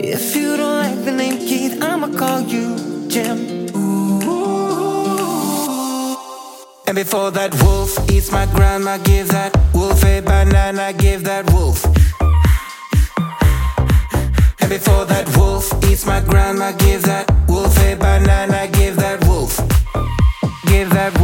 If 0.00 0.34
you 0.36 0.56
don't 0.56 0.78
like 0.78 1.04
the 1.04 1.12
name 1.12 1.38
Keith, 1.38 1.82
I'ma 1.82 2.08
call 2.18 2.40
you 2.40 3.08
Jim. 3.08 3.38
And 6.86 6.96
before 6.96 7.30
that 7.32 7.52
wolf 7.62 7.98
eats 8.10 8.30
my 8.30 8.46
grandma, 8.46 8.98
give 8.98 9.28
that 9.28 9.52
wolf 9.74 10.04
a 10.04 10.20
banana, 10.20 10.92
give 10.92 11.24
that 11.24 11.50
wolf. 11.52 11.84
And 14.60 14.70
before 14.70 15.04
that 15.06 15.26
wolf 15.36 15.72
eats 15.84 16.06
my 16.06 16.20
grandma, 16.20 16.72
give 16.72 17.02
that 17.02 17.26
wolf 17.48 17.76
a 17.80 17.94
banana, 17.96 18.68
give 18.72 18.96
that 18.96 19.24
wolf. 19.26 19.56
Give 20.66 20.88
that 20.90 21.18
wolf. 21.18 21.23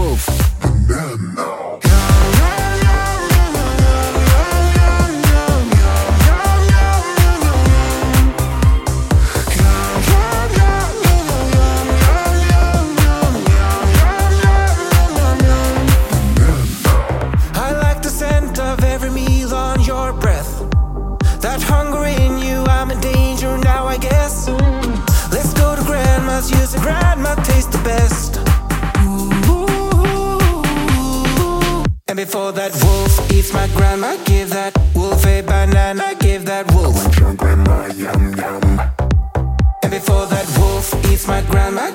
Before 32.30 32.52
that 32.52 32.72
wolf 32.84 33.32
eats 33.32 33.52
my 33.52 33.66
grandma, 33.74 34.16
give 34.24 34.50
that 34.50 34.78
wolf 34.94 35.26
a 35.26 35.40
banana, 35.40 36.14
give 36.20 36.44
that 36.44 36.64
wolf. 36.70 36.94
And 39.82 39.90
before 39.90 40.26
that 40.26 40.46
wolf 40.56 40.94
eats 41.10 41.26
my 41.26 41.42
grandma, 41.50 41.90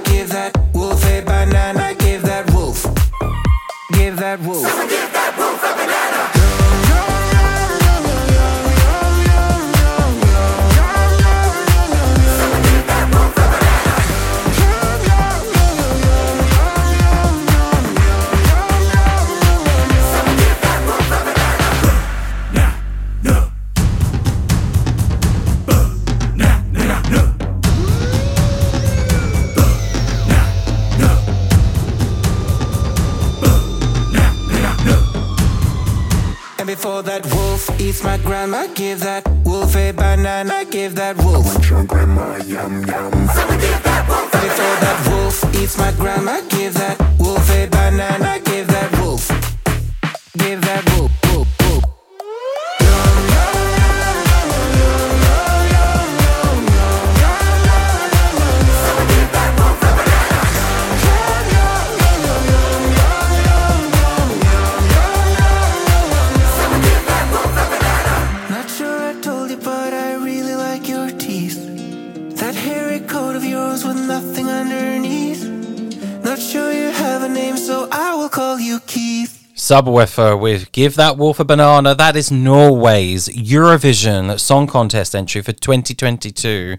Subwoofer 79.65 80.39
with 80.39 80.71
Give 80.73 80.93
That 80.93 81.17
Wolf 81.17 81.39
a 81.39 81.43
Banana. 81.43 81.95
That 81.95 82.15
is 82.15 82.31
Norway's 82.31 83.27
Eurovision 83.29 84.39
Song 84.39 84.67
Contest 84.67 85.15
entry 85.15 85.41
for 85.41 85.53
2022. 85.53 86.77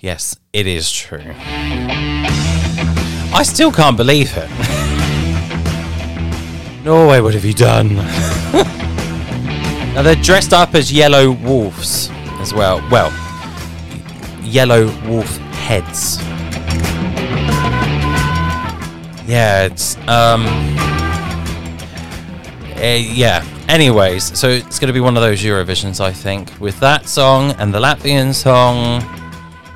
Yes, 0.00 0.36
it 0.52 0.66
is 0.66 0.90
true. 0.90 1.32
I 3.32 3.44
still 3.44 3.70
can't 3.70 3.96
believe 3.96 4.32
it. 4.34 4.50
Norway, 6.84 7.20
what 7.20 7.34
have 7.34 7.44
you 7.44 7.54
done? 7.54 7.94
now 9.94 10.02
they're 10.02 10.16
dressed 10.16 10.52
up 10.52 10.74
as 10.74 10.92
yellow 10.92 11.30
wolves 11.30 12.10
as 12.40 12.52
well. 12.52 12.84
Well, 12.90 13.12
yellow 14.42 14.86
wolf 15.06 15.36
heads. 15.36 16.20
Yeah, 19.24 19.66
it's 19.66 19.96
um 20.08 20.91
yeah. 22.82 23.44
Anyways, 23.68 24.36
so 24.38 24.48
it's 24.48 24.78
going 24.78 24.88
to 24.88 24.92
be 24.92 25.00
one 25.00 25.16
of 25.16 25.22
those 25.22 25.40
Eurovisions, 25.40 26.00
I 26.00 26.12
think, 26.12 26.52
with 26.60 26.78
that 26.80 27.06
song 27.06 27.52
and 27.52 27.72
the 27.72 27.78
Latvian 27.78 28.34
song. 28.34 29.02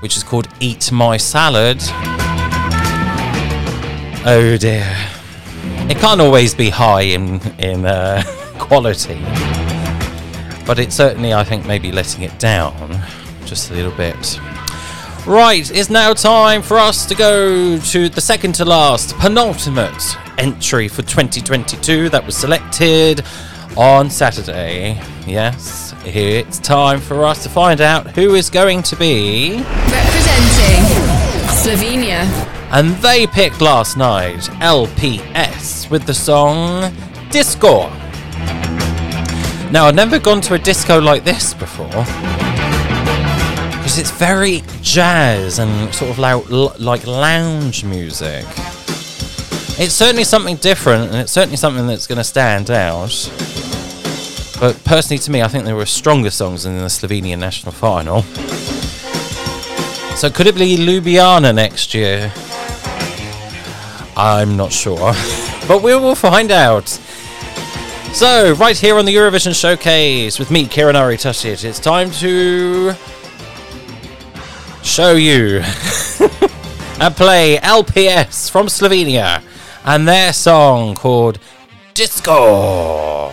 which 0.00 0.16
is 0.16 0.22
called 0.22 0.48
Eat 0.60 0.92
My 0.92 1.16
Salad. 1.16 1.78
Oh 4.28 4.56
dear. 4.58 4.86
It 5.88 5.98
can't 5.98 6.20
always 6.20 6.54
be 6.54 6.68
high 6.68 7.02
in, 7.02 7.40
in 7.58 7.86
uh, 7.86 8.22
quality, 8.58 9.20
but 10.66 10.78
it 10.78 10.92
certainly, 10.92 11.32
I 11.32 11.44
think, 11.44 11.64
maybe 11.64 11.92
letting 11.92 12.22
it 12.22 12.36
down 12.38 13.00
just 13.44 13.70
a 13.70 13.74
little 13.74 13.92
bit. 13.92 14.40
Right, 15.26 15.70
it's 15.70 15.90
now 15.90 16.12
time 16.12 16.60
for 16.60 16.76
us 16.76 17.06
to 17.06 17.14
go 17.14 17.78
to 17.78 18.08
the 18.08 18.20
second 18.20 18.54
to 18.56 18.64
last, 18.64 19.16
penultimate 19.16 20.16
entry 20.38 20.88
for 20.88 21.02
2022 21.02 22.08
that 22.10 22.24
was 22.24 22.36
selected 22.36 23.24
on 23.76 24.10
Saturday. 24.10 25.00
Yes, 25.26 25.94
it's 26.04 26.58
time 26.58 27.00
for 27.00 27.24
us 27.24 27.42
to 27.42 27.48
find 27.48 27.80
out 27.80 28.10
who 28.10 28.34
is 28.34 28.50
going 28.50 28.82
to 28.84 28.96
be. 28.96 29.56
Representing 29.56 30.84
Slovenia. 31.48 32.24
And 32.70 32.94
they 32.96 33.26
picked 33.26 33.60
last 33.60 33.96
night 33.96 34.40
LPS 34.60 35.90
with 35.90 36.04
the 36.04 36.14
song 36.14 36.92
Disco. 37.30 37.88
Now, 39.70 39.86
I've 39.86 39.94
never 39.94 40.18
gone 40.18 40.40
to 40.42 40.54
a 40.54 40.58
disco 40.58 41.00
like 41.00 41.24
this 41.24 41.54
before 41.54 41.88
because 43.86 43.98
it's 43.98 44.10
very 44.10 44.62
jazz 44.80 45.58
and 45.58 45.94
sort 45.94 46.10
of 46.10 46.18
like 46.80 47.06
lounge 47.06 47.84
music. 47.84 48.44
It's 49.78 49.92
certainly 49.92 50.24
something 50.24 50.56
different, 50.56 51.10
and 51.10 51.16
it's 51.16 51.32
certainly 51.32 51.58
something 51.58 51.86
that's 51.86 52.06
going 52.06 52.16
to 52.16 52.24
stand 52.24 52.70
out. 52.70 53.12
But 54.58 54.82
personally, 54.84 55.18
to 55.18 55.30
me, 55.30 55.42
I 55.42 55.48
think 55.48 55.66
there 55.66 55.76
were 55.76 55.84
stronger 55.84 56.30
songs 56.30 56.64
in 56.64 56.78
the 56.78 56.84
Slovenian 56.84 57.40
national 57.40 57.72
final. 57.72 58.22
So 60.16 60.30
could 60.30 60.46
it 60.46 60.54
be 60.54 60.78
Ljubljana 60.78 61.54
next 61.54 61.92
year? 61.92 62.32
I'm 64.16 64.56
not 64.56 64.72
sure, 64.72 65.12
but 65.68 65.82
we 65.82 65.94
will 65.94 66.14
find 66.14 66.50
out. 66.50 66.88
So, 68.14 68.54
right 68.54 68.78
here 68.78 68.96
on 68.96 69.04
the 69.04 69.14
Eurovision 69.14 69.54
Showcase 69.54 70.38
with 70.38 70.50
me, 70.50 70.66
Kieran 70.66 70.96
Aritashit, 70.96 71.62
it's 71.66 71.78
time 71.78 72.10
to 72.12 72.94
show 74.82 75.12
you 75.12 75.58
and 76.98 77.14
play 77.14 77.58
LPS 77.58 78.50
from 78.50 78.68
Slovenia 78.68 79.42
and 79.86 80.08
their 80.08 80.32
song 80.32 80.96
called 80.96 81.38
Disco. 81.94 83.32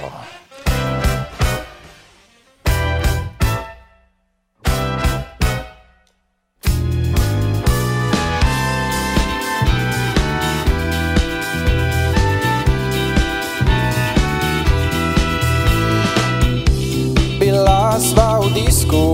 Bila 17.40 17.98
sva 18.00 18.40
v 18.40 18.54
disku, 18.56 19.06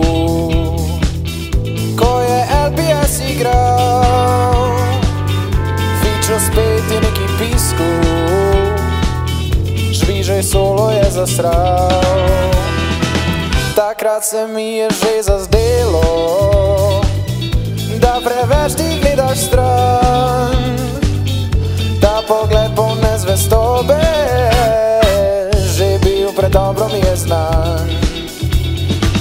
ko 1.96 2.10
je 2.22 2.40
LPS 2.68 3.14
igral. 3.32 3.79
Pisku, 7.40 7.92
žvižej 9.96 10.44
solo 10.44 10.92
je 10.92 11.08
zasral. 11.08 11.88
Takrat 13.76 14.28
se 14.28 14.48
mi 14.48 14.84
je 14.84 14.88
že 14.92 15.24
zazdelo, 15.24 16.04
da 18.04 18.20
preveč 18.20 18.76
ti 18.76 19.00
gledaš 19.00 19.48
stran. 19.48 20.76
Ta 22.04 22.20
pogled 22.28 22.76
poln 22.76 23.00
nezvestobe, 23.00 24.04
že 25.56 25.96
bil 26.04 26.36
predobro 26.36 26.92
mi 26.92 27.00
je 27.00 27.16
znan. 27.16 27.88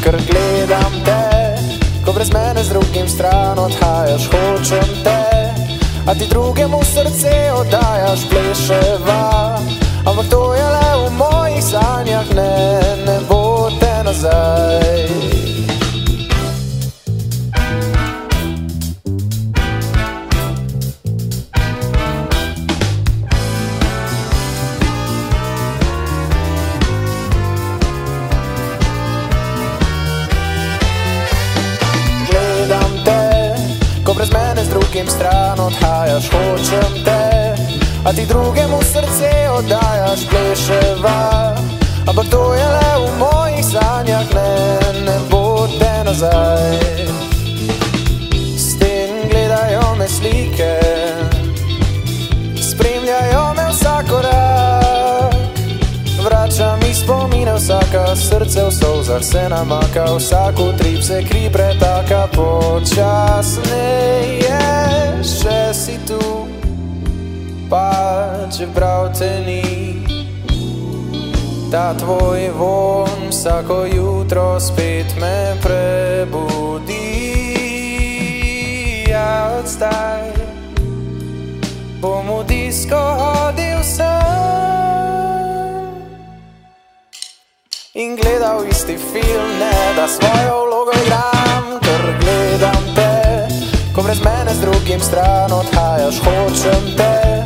Ker 0.02 0.18
gledam 0.26 0.92
te, 1.06 1.54
ko 2.02 2.10
brez 2.10 2.34
mene 2.34 2.66
z 2.66 2.74
drugim 2.74 3.06
stran 3.06 3.58
odhajaš, 3.58 4.26
hočem 4.26 4.90
te, 5.06 5.47
a 6.09 6.14
ti 6.14 6.26
drugemu 6.26 6.80
srce 6.84 7.52
oddajaš, 7.54 8.20
pleševa. 8.28 9.59
Ampak 10.04 10.26
to 10.30 10.54
je 10.54 10.64
le 10.64 11.09
v 11.09 11.11
mojih 11.12 11.64
sanjah, 11.64 12.34
ne, 12.34 12.80
ne 13.06 13.20
bo 13.28 13.70
te 13.80 14.02
nazaj. 14.04 15.38
Odhajaš, 36.18 36.30
hočem 36.30 37.04
te, 37.04 37.54
a 38.04 38.12
ti 38.12 38.26
drugemu 38.26 38.78
srce 38.82 39.50
oddajaš, 39.50 40.20
pleševa. 40.30 41.54
Ampak 42.06 42.26
to 42.30 42.54
je 42.54 42.66
le 42.66 42.90
v 42.98 43.18
mojih 43.18 43.64
sanjah, 43.64 44.26
ne, 44.34 44.80
ne 45.04 45.18
bo 45.30 45.68
te 45.78 46.04
nazaj. 46.04 47.38
Vsaka, 58.09 58.16
srce 58.16 58.64
v 58.64 58.72
solzah 58.72 59.24
se 59.24 59.48
namaka, 59.48 60.04
vsak 60.16 60.59
utrip 60.59 61.02
se 61.02 61.22
kri 61.22 61.50
pretaka 61.52 62.28
počasneje, 62.32 63.68
še 65.22 65.74
si 65.74 65.98
tu, 66.06 66.48
pa 67.68 68.48
čeprav 68.48 69.12
te 69.18 69.40
ni. 69.44 69.62
Ta 71.70 71.92
tvoj 71.94 72.48
von 72.56 73.28
vsako 73.28 73.84
jutro 73.84 74.61
spet 74.61 75.12
me 75.20 75.56
prebudi. 75.61 77.12
Ja, 79.09 79.52
od 79.61 79.68
zdaj 79.68 80.32
bom 82.00 82.40
v 82.40 82.44
disko 82.48 82.96
hodil 82.96 83.84
sam 83.84 84.78
in 87.99 88.16
gledal 88.16 88.64
isti 88.70 88.96
film, 88.96 89.51
ne 89.59 89.94
da 89.96 90.09
svojo 90.09 90.64
vlogo 90.66 90.92
igram, 91.03 91.64
ker 91.80 92.03
gledam 92.20 92.84
te, 92.94 93.49
ko 93.94 94.03
brez 94.03 94.20
mene 94.24 94.55
z 94.55 94.61
drugim 94.61 95.01
stran 95.01 95.53
odhajaš, 95.53 96.20
hočem 96.22 96.96
te, 96.96 97.44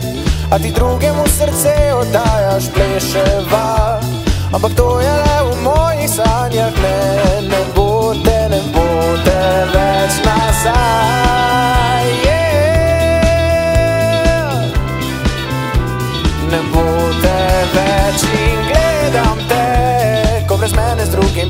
a 0.51 0.59
ti 0.59 0.71
drugemu 0.71 1.25
srce 1.27 1.95
oddajaš, 1.95 2.65
pleševa. 2.75 4.01
Ampak 4.53 4.73
to 4.77 5.01
je 5.01 5.13
le 5.13 5.37
v 5.49 5.63
mojih 5.63 6.11
sanjah, 6.11 6.73
ne, 6.83 7.01
ne 7.49 7.63
bo 7.75 8.15
te, 8.25 8.49
ne 8.53 8.61
bo 8.75 8.89
te 9.25 9.41
več 9.73 10.21
nazaj. 10.25 11.32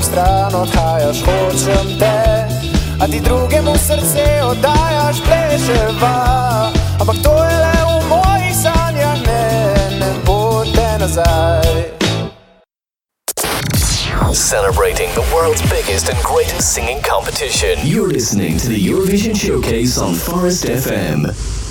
Stran 0.03 0.55
odhajaš, 0.55 1.17
hočem 1.25 1.99
te. 1.99 2.19
A 3.01 3.07
ti 3.07 3.19
drugemu 3.19 3.73
srce 3.77 4.43
oddajaš, 4.43 5.17
pleševa. 5.25 6.17
Ampak 6.99 7.15
to 7.23 7.33
je 7.43 7.55
le 7.63 7.77
v 7.87 7.91
mojih 8.09 8.55
sanjah, 8.63 9.17
ne, 9.27 9.45
ne 9.99 10.11
bo 10.25 10.63
te 10.75 10.89
nazaj. 10.99 11.63
Celebrating 14.33 15.09
the 15.13 15.25
world's 15.33 15.61
biggest 15.69 16.09
and 16.09 16.19
greatest 16.23 16.73
singing 16.73 17.01
competition. 17.01 17.79
You're 17.83 18.07
listening 18.07 18.57
to 18.57 18.67
the 18.67 18.77
Eurovision 18.77 19.35
Showcase 19.35 19.97
on 19.97 20.13
Forest 20.13 20.65
FM. 20.65 21.62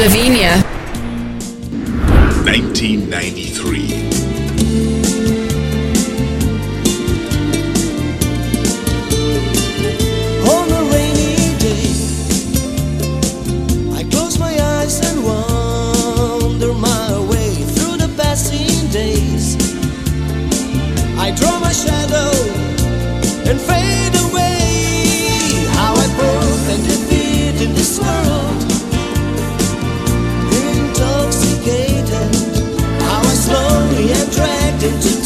Slovenia. 0.00 0.56
1993. 2.48 4.29
Dragged 34.80 35.19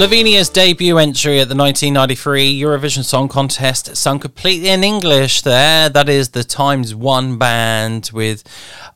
Slovenia's 0.00 0.48
debut 0.48 0.96
entry 0.96 1.40
at 1.40 1.50
the 1.50 1.54
1993 1.54 2.58
Eurovision 2.58 3.04
Song 3.04 3.28
Contest, 3.28 3.94
sung 3.94 4.18
completely 4.18 4.70
in 4.70 4.82
English 4.82 5.42
there. 5.42 5.90
That 5.90 6.08
is 6.08 6.30
the 6.30 6.42
Times 6.42 6.94
One 6.94 7.36
band 7.36 8.08
with 8.10 8.42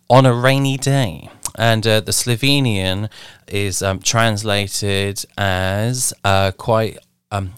On 0.09 0.24
a 0.24 0.32
Rainy 0.32 0.78
Day. 0.78 1.28
And 1.57 1.86
uh, 1.86 2.00
the 2.00 2.12
Slovenian 2.12 3.11
is 3.46 3.82
um, 3.82 3.98
translated 3.98 5.22
as 5.36 6.14
uh, 6.24 6.52
quite. 6.52 6.96
Um, 7.30 7.52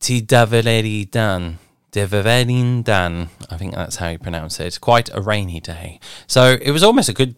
Ti 0.00 0.20
Daveleri 0.20 1.10
Dan. 1.10 1.60
Dan. 1.90 3.30
I 3.48 3.56
think 3.56 3.74
that's 3.74 3.96
how 3.96 4.10
you 4.10 4.18
pronounce 4.18 4.60
it. 4.60 4.78
Quite 4.82 5.08
a 5.14 5.22
rainy 5.22 5.60
day. 5.60 5.98
So 6.26 6.58
it 6.60 6.72
was 6.72 6.82
almost 6.82 7.08
a 7.08 7.14
good 7.14 7.36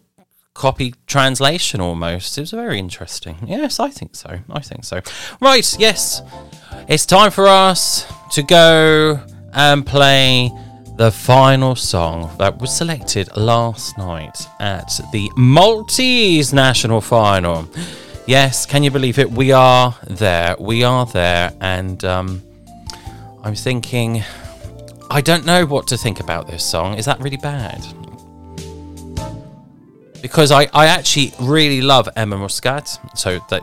copy 0.53 0.93
translation 1.07 1.81
almost. 1.81 2.37
It 2.37 2.41
was 2.41 2.51
very 2.51 2.79
interesting. 2.79 3.37
Yes, 3.45 3.79
I 3.79 3.89
think 3.89 4.15
so. 4.15 4.39
I 4.49 4.59
think 4.59 4.83
so. 4.85 5.01
Right, 5.41 5.79
yes. 5.79 6.21
It's 6.87 7.05
time 7.05 7.31
for 7.31 7.47
us 7.47 8.05
to 8.31 8.43
go 8.43 9.19
and 9.53 9.85
play 9.85 10.51
the 10.95 11.11
final 11.11 11.75
song 11.75 12.29
that 12.37 12.59
was 12.59 12.75
selected 12.75 13.35
last 13.35 13.97
night 13.97 14.47
at 14.59 14.91
the 15.11 15.29
Maltese 15.35 16.53
national 16.53 17.01
final. 17.01 17.67
Yes, 18.27 18.65
can 18.65 18.83
you 18.83 18.91
believe 18.91 19.19
it? 19.19 19.29
We 19.29 19.51
are 19.51 19.95
there. 20.07 20.55
We 20.59 20.83
are 20.83 21.05
there. 21.07 21.51
And 21.59 22.03
um, 22.05 22.41
I'm 23.43 23.55
thinking, 23.55 24.23
I 25.09 25.21
don't 25.21 25.45
know 25.45 25.65
what 25.65 25.87
to 25.87 25.97
think 25.97 26.19
about 26.19 26.47
this 26.47 26.63
song. 26.63 26.95
Is 26.95 27.05
that 27.05 27.19
really 27.19 27.37
bad? 27.37 27.83
Because 30.23 30.51
I, 30.51 30.67
I 30.73 30.87
actually 30.87 31.33
really 31.39 31.81
love 31.81 32.09
Emma 32.15 32.37
Muscat. 32.37 32.97
So 33.13 33.39
that 33.49 33.61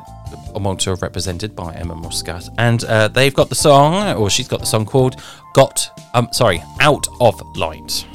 Malta 0.59 0.93
are 0.93 0.97
represented 0.97 1.57
by 1.57 1.75
Emma 1.75 1.95
Muscat, 1.95 2.49
and 2.59 2.85
uh, 2.85 3.09
they've 3.09 3.35
got 3.35 3.49
the 3.49 3.55
song, 3.55 4.17
or 4.17 4.31
she's 4.31 4.47
got 4.49 4.61
the 4.61 4.67
song 4.67 4.85
called 4.87 5.21
"Got." 5.55 5.91
Um, 6.15 6.29
sorry, 6.33 6.63
"Out 6.81 7.09
of 7.21 7.41
Sight." 7.57 8.07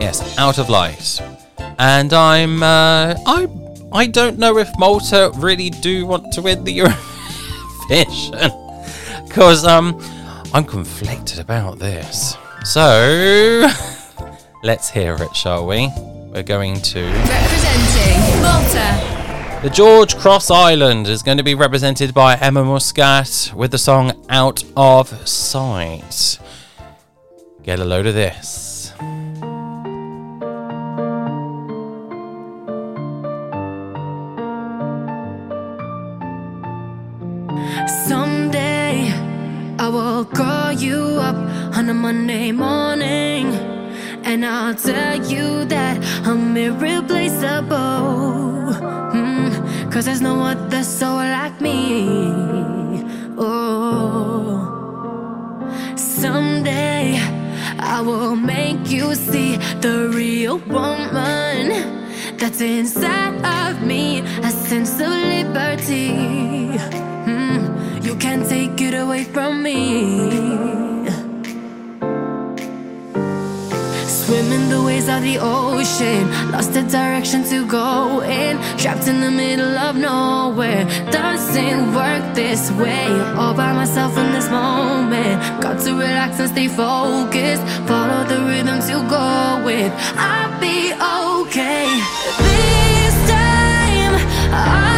Yes, 0.00 0.36
"Out 0.38 0.58
of 0.58 0.66
Sight," 0.66 1.22
and 1.78 2.12
I'm 2.12 2.62
uh, 2.62 3.14
I 3.26 3.48
I 3.92 4.06
don't 4.06 4.38
know 4.38 4.58
if 4.58 4.68
Malta 4.78 5.32
really 5.36 5.70
do 5.70 6.06
want 6.06 6.32
to 6.34 6.42
win 6.42 6.64
the 6.64 6.78
Eurovision 7.88 8.50
because 9.26 9.64
um 9.64 9.98
I'm 10.52 10.64
conflicted 10.64 11.38
about 11.38 11.78
this. 11.78 12.36
So 12.64 13.70
let's 14.62 14.90
hear 14.90 15.14
it, 15.14 15.34
shall 15.34 15.66
we? 15.66 15.88
We're 16.30 16.44
going 16.44 16.80
to. 16.80 17.02
Representing 17.02 18.40
Malta. 18.40 19.60
The 19.62 19.70
George 19.70 20.16
Cross 20.16 20.52
Island 20.52 21.08
is 21.08 21.24
going 21.24 21.38
to 21.38 21.42
be 21.42 21.56
represented 21.56 22.14
by 22.14 22.36
Emma 22.36 22.62
Muscat 22.62 23.52
with 23.56 23.72
the 23.72 23.78
song 23.78 24.12
Out 24.28 24.62
of 24.76 25.28
Sight. 25.28 26.38
Get 27.64 27.80
a 27.80 27.84
load 27.84 28.06
of 28.06 28.14
this. 28.14 28.92
Someday 38.06 39.10
I 39.80 39.88
will 39.92 40.24
call 40.26 40.70
you 40.70 41.18
up 41.18 41.34
on 41.76 41.88
a 41.88 41.94
Monday 41.94 42.52
morning 42.52 43.79
and 44.24 44.44
I'll 44.44 44.74
tell 44.74 45.16
you 45.24 45.64
that 45.66 45.98
I'm 46.26 46.56
irreplaceable. 46.56 48.74
Mm, 49.12 49.92
Cause 49.92 50.06
there's 50.06 50.20
no 50.20 50.42
other 50.42 50.82
soul 50.82 51.16
like 51.16 51.60
me. 51.60 53.04
Oh, 53.38 54.66
someday 55.96 57.18
I 57.78 58.00
will 58.00 58.36
make 58.36 58.90
you 58.90 59.14
see 59.14 59.56
the 59.80 60.08
real 60.12 60.58
woman 60.58 62.06
that's 62.36 62.60
inside 62.60 63.34
of 63.44 63.82
me, 63.82 64.20
a 64.20 64.50
sense 64.50 64.94
of 65.00 65.08
liberty. 65.08 66.10
Mm, 67.26 68.04
you 68.04 68.14
can't 68.16 68.46
take 68.48 68.80
it 68.80 68.94
away 68.94 69.24
from 69.24 69.62
me. 69.62 70.69
The 74.70 74.82
waves 74.82 75.08
of 75.08 75.22
the 75.22 75.36
ocean, 75.38 76.30
lost 76.52 76.72
the 76.72 76.82
direction 76.82 77.42
to 77.44 77.66
go 77.66 78.20
in, 78.22 78.56
trapped 78.78 79.08
in 79.08 79.20
the 79.20 79.30
middle 79.30 79.76
of 79.76 79.96
nowhere. 79.96 80.84
Doesn't 81.10 81.92
work 81.92 82.34
this 82.34 82.70
way, 82.72 83.08
all 83.36 83.52
by 83.52 83.72
myself 83.72 84.16
in 84.16 84.32
this 84.32 84.48
moment. 84.48 85.36
Got 85.60 85.80
to 85.84 85.90
relax 85.94 86.38
and 86.38 86.48
stay 86.48 86.68
focused, 86.68 87.64
follow 87.88 88.22
the 88.32 88.38
rhythm 88.46 88.78
to 88.90 88.96
go 89.16 89.62
with. 89.66 89.92
I'll 90.16 90.54
be 90.60 90.92
okay. 90.92 91.86
This 92.46 93.14
time, 93.28 94.14
I'll 94.54 94.89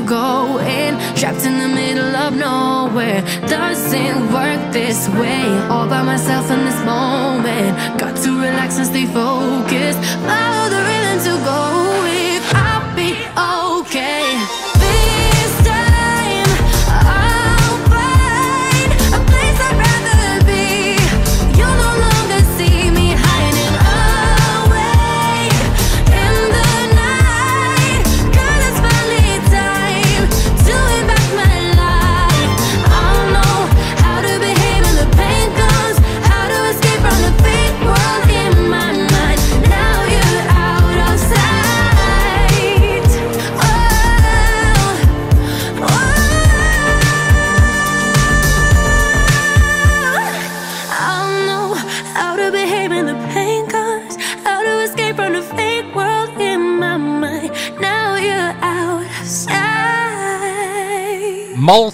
direction 0.00 0.06
to 0.06 0.08
go 0.08 0.58
in, 0.58 0.98
trapped 1.16 1.44
in 1.44 1.58
the 1.58 1.68
middle 1.68 2.16
of 2.16 2.34
nowhere. 2.34 3.22
Doesn't 3.48 4.32
work 4.32 4.72
this 4.72 5.08
way, 5.08 5.44
all 5.68 5.88
by 5.88 6.02
myself 6.02 6.50
in 6.50 6.64
this 6.64 6.84
moment. 6.84 7.98
Got 7.98 8.16
to 8.24 8.30
relax 8.30 8.78
and 8.78 8.86
stay 8.86 9.06
focused, 9.06 9.98
follow 10.26 10.49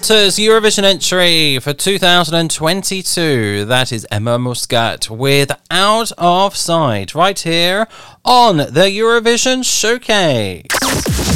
sight. 0.07 0.41
Eurovision 0.41 0.83
entry 0.83 1.59
for 1.59 1.73
2022. 1.73 3.65
That 3.65 3.91
is 3.91 4.07
Emma 4.09 4.39
Muscat 4.39 5.09
with 5.09 5.51
Out 5.69 6.13
of 6.17 6.55
Sight 6.55 7.13
right 7.13 7.37
here 7.37 7.87
on 8.23 8.55
the 8.57 8.89
Eurovision 8.89 9.65
Showcase. 9.65 10.63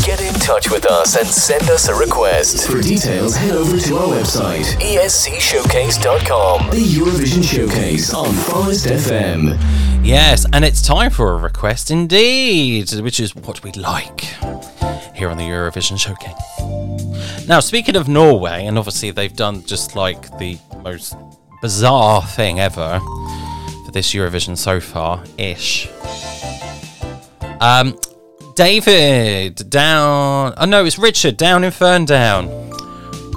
Get 0.05 0.21
in 0.21 0.33
touch 0.35 0.71
with 0.71 0.85
us 0.85 1.17
and 1.17 1.27
send 1.27 1.69
us 1.69 1.89
a 1.89 1.95
request. 1.95 2.69
For 2.69 2.81
details, 2.81 3.35
head 3.35 3.55
over 3.55 3.77
to 3.77 3.97
our 3.97 4.07
website, 4.07 4.63
ESCShowcase.com. 4.79 6.69
the 6.69 6.77
Eurovision 6.77 7.43
Showcase 7.43 8.13
on 8.13 8.33
Forest 8.33 8.85
FM. 8.85 9.59
Yes, 10.01 10.45
and 10.53 10.63
it's 10.63 10.81
time 10.81 11.11
for 11.11 11.33
a 11.33 11.37
request 11.37 11.91
indeed, 11.91 12.89
which 13.01 13.19
is 13.19 13.35
what 13.35 13.63
we'd 13.63 13.75
like 13.75 14.33
here 15.21 15.29
on 15.29 15.37
the 15.37 15.43
Eurovision 15.43 15.99
Showcase. 15.99 17.47
Now, 17.47 17.59
speaking 17.59 17.95
of 17.95 18.07
Norway, 18.07 18.65
and 18.65 18.75
obviously 18.75 19.11
they've 19.11 19.35
done 19.35 19.63
just 19.65 19.95
like 19.95 20.35
the 20.39 20.57
most 20.81 21.15
bizarre 21.61 22.23
thing 22.23 22.59
ever 22.59 22.99
for 23.85 23.91
this 23.93 24.15
Eurovision 24.15 24.57
so 24.57 24.79
far 24.79 25.23
ish. 25.37 25.87
Um, 27.59 27.99
David 28.55 29.69
down. 29.69 30.55
Oh 30.57 30.65
no, 30.65 30.83
it's 30.85 30.97
Richard 30.97 31.37
down 31.37 31.63
in 31.63 31.69
Ferndown. 31.69 32.49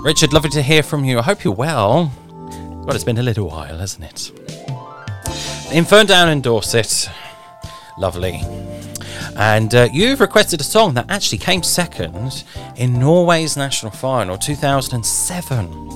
Richard, 0.02 0.32
lovely 0.32 0.48
to 0.52 0.62
hear 0.62 0.82
from 0.82 1.04
you. 1.04 1.18
I 1.18 1.22
hope 1.22 1.44
you're 1.44 1.52
well. 1.52 2.10
Well, 2.38 2.94
it's 2.94 3.04
been 3.04 3.18
a 3.18 3.22
little 3.22 3.48
while, 3.48 3.76
hasn't 3.76 4.04
it? 4.04 4.30
In 5.70 5.84
Ferndown 5.84 6.32
in 6.32 6.40
Dorset. 6.40 7.10
Lovely. 7.98 8.40
And 9.36 9.74
uh, 9.74 9.88
you've 9.92 10.20
requested 10.20 10.60
a 10.60 10.64
song 10.64 10.94
that 10.94 11.10
actually 11.10 11.38
came 11.38 11.62
second 11.62 12.44
in 12.76 12.98
Norway's 12.98 13.56
national 13.56 13.92
final 13.92 14.38
2007. 14.38 15.94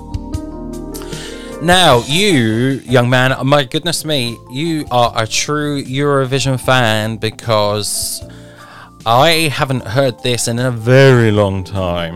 Now, 1.60 2.02
you, 2.06 2.80
young 2.84 3.10
man, 3.10 3.34
my 3.44 3.64
goodness 3.64 4.04
me, 4.04 4.38
you 4.50 4.86
are 4.92 5.12
a 5.16 5.26
true 5.26 5.82
Eurovision 5.82 6.60
fan 6.60 7.16
because 7.16 8.22
I 9.04 9.50
haven't 9.52 9.84
heard 9.84 10.22
this 10.22 10.46
in 10.46 10.60
a 10.60 10.70
very 10.70 11.32
long 11.32 11.64
time. 11.64 12.14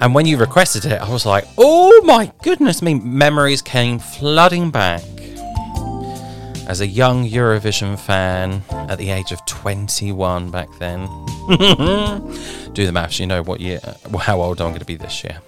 And 0.00 0.14
when 0.14 0.26
you 0.26 0.38
requested 0.38 0.86
it, 0.86 1.00
I 1.00 1.08
was 1.08 1.26
like, 1.26 1.44
oh 1.58 2.02
my 2.04 2.32
goodness 2.42 2.82
me, 2.82 2.94
memories 2.94 3.62
came 3.62 3.98
flooding 3.98 4.70
back. 4.70 5.02
As 6.70 6.80
a 6.80 6.86
young 6.86 7.28
Eurovision 7.28 7.98
fan 7.98 8.62
at 8.70 8.96
the 8.96 9.10
age 9.10 9.32
of 9.32 9.44
21 9.44 10.52
back 10.52 10.68
then. 10.78 11.00
Do 11.48 12.86
the 12.86 12.92
maths, 12.92 13.18
you 13.18 13.26
know 13.26 13.42
what 13.42 13.58
year, 13.58 13.80
how 14.20 14.40
old 14.40 14.60
I'm 14.60 14.68
going 14.68 14.78
to 14.78 14.84
be 14.84 14.94
this 14.94 15.24
year. 15.24 15.40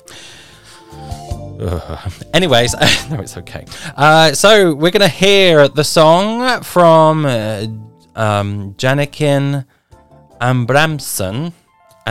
Ugh. 1.60 2.12
Anyways, 2.34 2.74
no, 3.08 3.20
it's 3.20 3.36
okay. 3.36 3.64
Uh, 3.96 4.32
so 4.32 4.74
we're 4.74 4.90
gonna 4.90 5.06
hear 5.06 5.68
the 5.68 5.84
song 5.84 6.60
from 6.64 7.24
uh, 7.24 7.66
um, 8.16 8.74
Janikin 8.74 9.64
and 10.40 10.68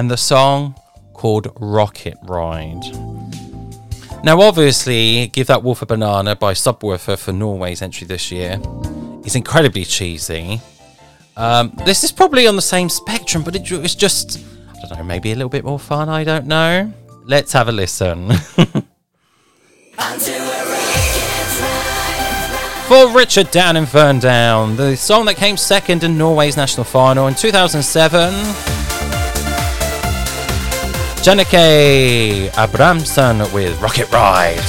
the 0.09 0.15
song 0.15 0.75
called 1.11 1.51
"Rocket 1.59 2.17
Ride." 2.23 2.81
Now, 4.23 4.39
obviously, 4.39 5.27
"Give 5.27 5.47
That 5.47 5.63
Wolf 5.63 5.81
a 5.81 5.85
Banana" 5.85 6.37
by 6.37 6.53
Subwoofer 6.53 7.19
for 7.19 7.33
Norway's 7.33 7.81
entry 7.81 8.07
this 8.07 8.31
year 8.31 8.61
is 9.25 9.35
incredibly 9.35 9.85
cheesy. 9.85 10.59
Um, 11.37 11.71
this 11.85 12.03
is 12.03 12.11
probably 12.11 12.47
on 12.47 12.55
the 12.55 12.61
same 12.61 12.89
spectrum, 12.89 13.43
but 13.43 13.55
it, 13.55 13.71
it's 13.71 13.95
just 13.95 14.39
I 14.69 14.87
don't 14.87 14.97
know, 14.97 15.03
maybe 15.03 15.31
a 15.31 15.35
little 15.35 15.49
bit 15.49 15.63
more 15.63 15.79
fun. 15.79 16.09
I 16.09 16.23
don't 16.23 16.47
know. 16.47 16.91
Let's 17.25 17.53
have 17.53 17.67
a 17.67 17.71
listen. 17.71 18.31
For 22.87 23.07
Richard 23.13 23.51
Down 23.51 23.77
in 23.77 23.85
Ferndown, 23.85 24.75
the 24.75 24.97
song 24.97 25.25
that 25.25 25.35
came 25.37 25.55
second 25.55 26.03
in 26.03 26.17
Norway's 26.17 26.57
national 26.57 26.83
final 26.83 27.27
in 27.27 27.35
2007. 27.35 28.33
Jannicke 31.23 32.49
Abrahamsen 32.57 33.39
with 33.53 33.79
Rocket 33.79 34.11
Ride. 34.11 34.59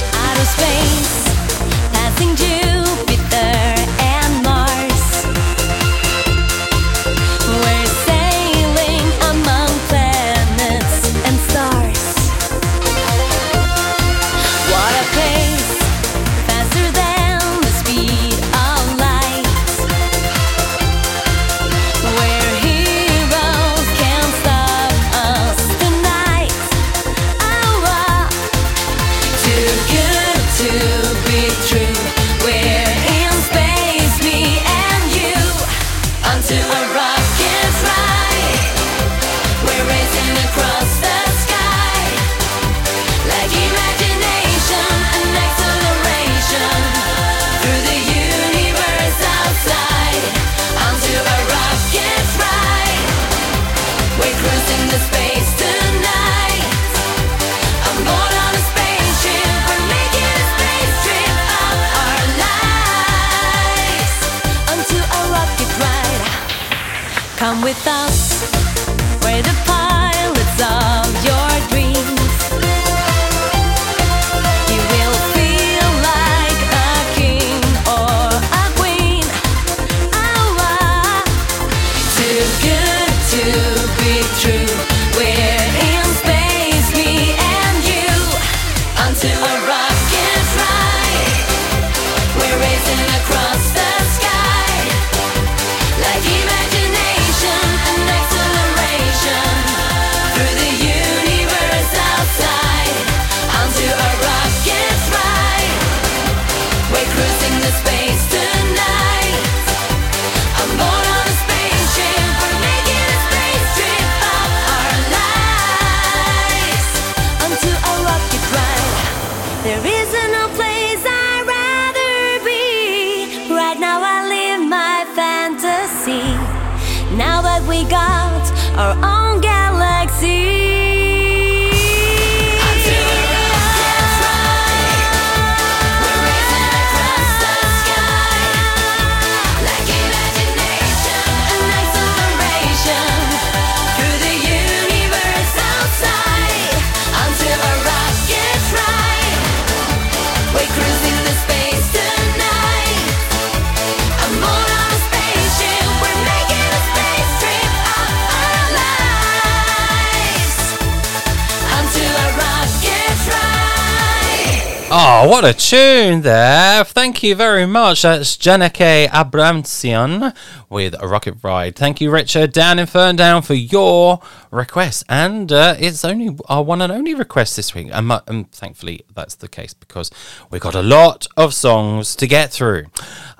Tune 165.73 166.21
there. 166.21 166.83
Thank 166.83 167.23
you 167.23 167.33
very 167.33 167.65
much. 167.65 168.03
That's 168.03 168.37
Jannicke 168.37 169.09
Abrahamsen 169.11 170.31
with 170.69 170.93
a 171.01 171.07
rocket 171.07 171.37
ride. 171.41 171.75
Thank 171.75 171.99
you, 171.99 172.11
Richard, 172.11 172.53
down 172.53 172.77
in 172.77 172.85
Ferndown, 172.85 173.43
for 173.43 173.55
your 173.55 174.21
request. 174.51 175.03
And 175.09 175.51
uh, 175.51 175.75
it's 175.79 176.05
only 176.05 176.37
our 176.47 176.61
one 176.61 176.79
and 176.83 176.91
only 176.91 177.15
request 177.15 177.55
this 177.55 177.73
week. 177.73 177.87
And, 177.91 178.11
and 178.27 178.51
thankfully, 178.51 179.03
that's 179.15 179.33
the 179.33 179.47
case 179.47 179.73
because 179.73 180.11
we've 180.51 180.61
got 180.61 180.75
a 180.75 180.83
lot 180.83 181.25
of 181.37 181.55
songs 181.55 182.15
to 182.17 182.27
get 182.27 182.51
through. 182.51 182.85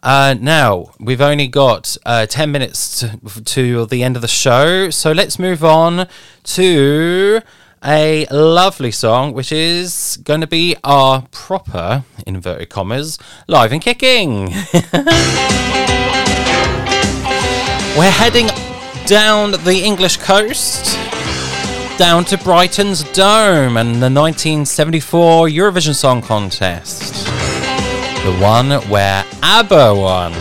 Uh, 0.01 0.33
now, 0.39 0.91
we've 0.99 1.21
only 1.21 1.45
got 1.47 1.95
uh, 2.03 2.25
10 2.25 2.51
minutes 2.51 3.01
to, 3.01 3.43
to 3.43 3.85
the 3.85 4.01
end 4.01 4.15
of 4.15 4.23
the 4.23 4.27
show. 4.27 4.89
So 4.89 5.11
let's 5.11 5.37
move 5.37 5.63
on 5.63 6.07
to 6.45 7.41
a 7.85 8.25
lovely 8.31 8.91
song, 8.91 9.33
which 9.33 9.51
is 9.51 10.17
going 10.23 10.41
to 10.41 10.47
be 10.47 10.75
our 10.83 11.27
proper, 11.31 12.03
inverted 12.25 12.69
commas, 12.69 13.19
live 13.47 13.71
and 13.71 13.81
kicking. 13.81 14.45
We're 17.97 18.09
heading 18.09 18.47
down 19.05 19.51
the 19.51 19.81
English 19.83 20.17
coast, 20.17 20.97
down 21.97 22.25
to 22.25 22.37
Brighton's 22.37 23.03
Dome 23.11 23.77
and 23.77 23.95
the 23.95 24.09
1974 24.09 25.47
Eurovision 25.47 25.93
Song 25.93 26.21
Contest. 26.21 27.25
The 28.23 28.37
one 28.39 28.71
where 28.89 29.25
ABBA 29.41 29.95
won. 29.95 30.31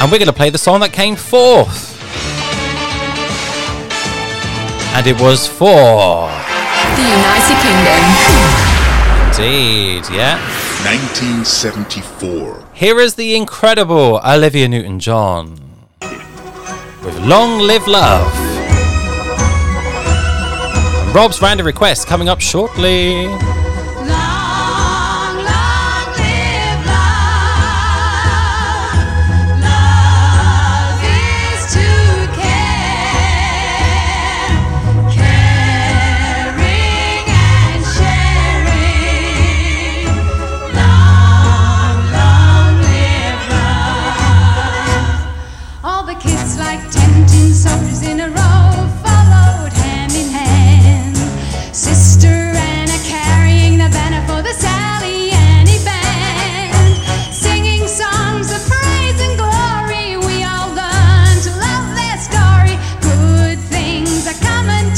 And 0.00 0.12
we're 0.12 0.18
going 0.18 0.26
to 0.26 0.32
play 0.32 0.50
the 0.50 0.58
song 0.58 0.80
that 0.80 0.92
came 0.92 1.16
fourth. 1.16 1.97
And 4.94 5.06
it 5.06 5.20
was 5.20 5.46
for. 5.46 6.28
The 6.96 7.02
United 7.02 7.58
Kingdom. 7.62 8.02
Indeed, 9.30 10.04
yeah. 10.12 10.38
1974. 10.84 12.64
Here 12.74 12.98
is 13.00 13.14
the 13.14 13.34
incredible 13.36 14.20
Olivia 14.24 14.68
Newton 14.68 14.98
John 14.98 15.60
with 17.04 17.18
Long 17.24 17.60
Live 17.60 17.86
Love. 17.86 18.32
And 21.06 21.14
Rob's 21.14 21.40
random 21.40 21.66
request 21.66 22.06
coming 22.06 22.28
up 22.28 22.40
shortly. 22.40 23.26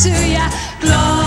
to 0.02 0.08
your 0.08 0.48
glory. 0.80 1.19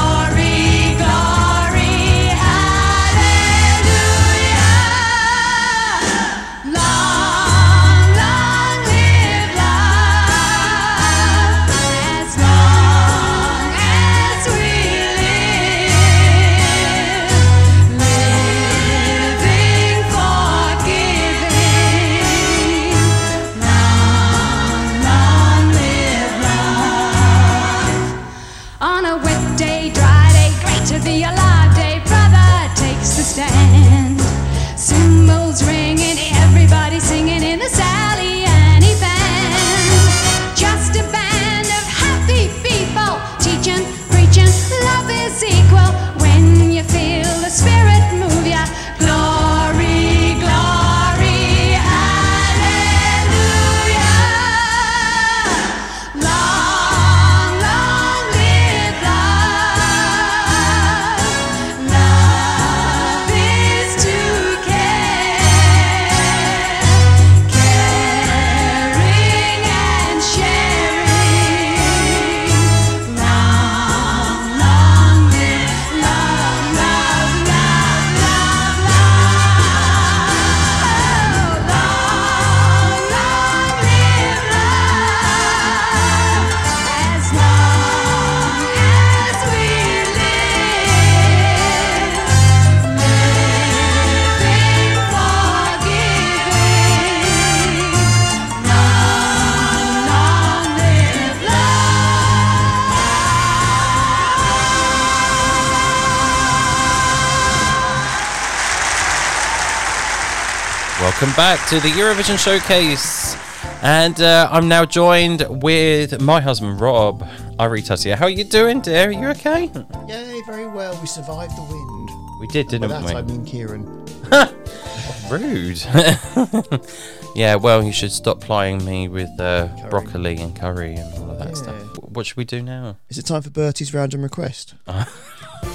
To 111.74 111.80
the 111.80 111.90
Eurovision 111.90 112.38
Showcase. 112.38 113.36
And 113.82 114.22
uh, 114.22 114.48
I'm 114.52 114.68
now 114.68 114.86
joined 114.86 115.44
with 115.50 116.22
my 116.22 116.40
husband, 116.40 116.80
Rob. 116.80 117.28
Iritas 117.58 118.04
here. 118.04 118.16
How 118.16 118.26
are 118.26 118.30
you 118.30 118.44
doing, 118.44 118.80
dear? 118.80 119.08
Are 119.08 119.12
you 119.12 119.28
okay? 119.30 119.72
Yay, 120.08 120.42
very 120.46 120.68
well. 120.68 120.96
We 121.02 121.08
survived 121.08 121.58
the 121.58 121.64
wind. 121.64 122.12
We 122.40 122.46
did, 122.46 122.68
didn't 122.68 122.90
that 122.90 123.04
we? 123.04 123.14
I 123.14 123.24
mean 123.24 123.44
Kieran. 123.44 123.86
Rude. 125.32 125.84
yeah, 127.36 127.56
well, 127.56 127.84
you 127.84 127.92
should 127.92 128.12
stop 128.12 128.40
plying 128.40 128.86
me 128.86 129.08
with 129.08 129.32
uh, 129.40 129.68
broccoli 129.90 130.38
and 130.38 130.56
curry 130.56 130.94
and 130.94 131.12
all 131.16 131.32
of 131.32 131.40
that 131.40 131.58
stuff. 131.58 131.76
What 131.98 132.28
should 132.28 132.38
we 132.38 132.46
do 132.46 132.62
now? 132.62 132.98
Is 133.10 133.18
it 133.18 133.26
time 133.26 133.42
for 133.42 133.50
Bertie's 133.50 133.96
random 133.96 134.22
request? 134.22 134.76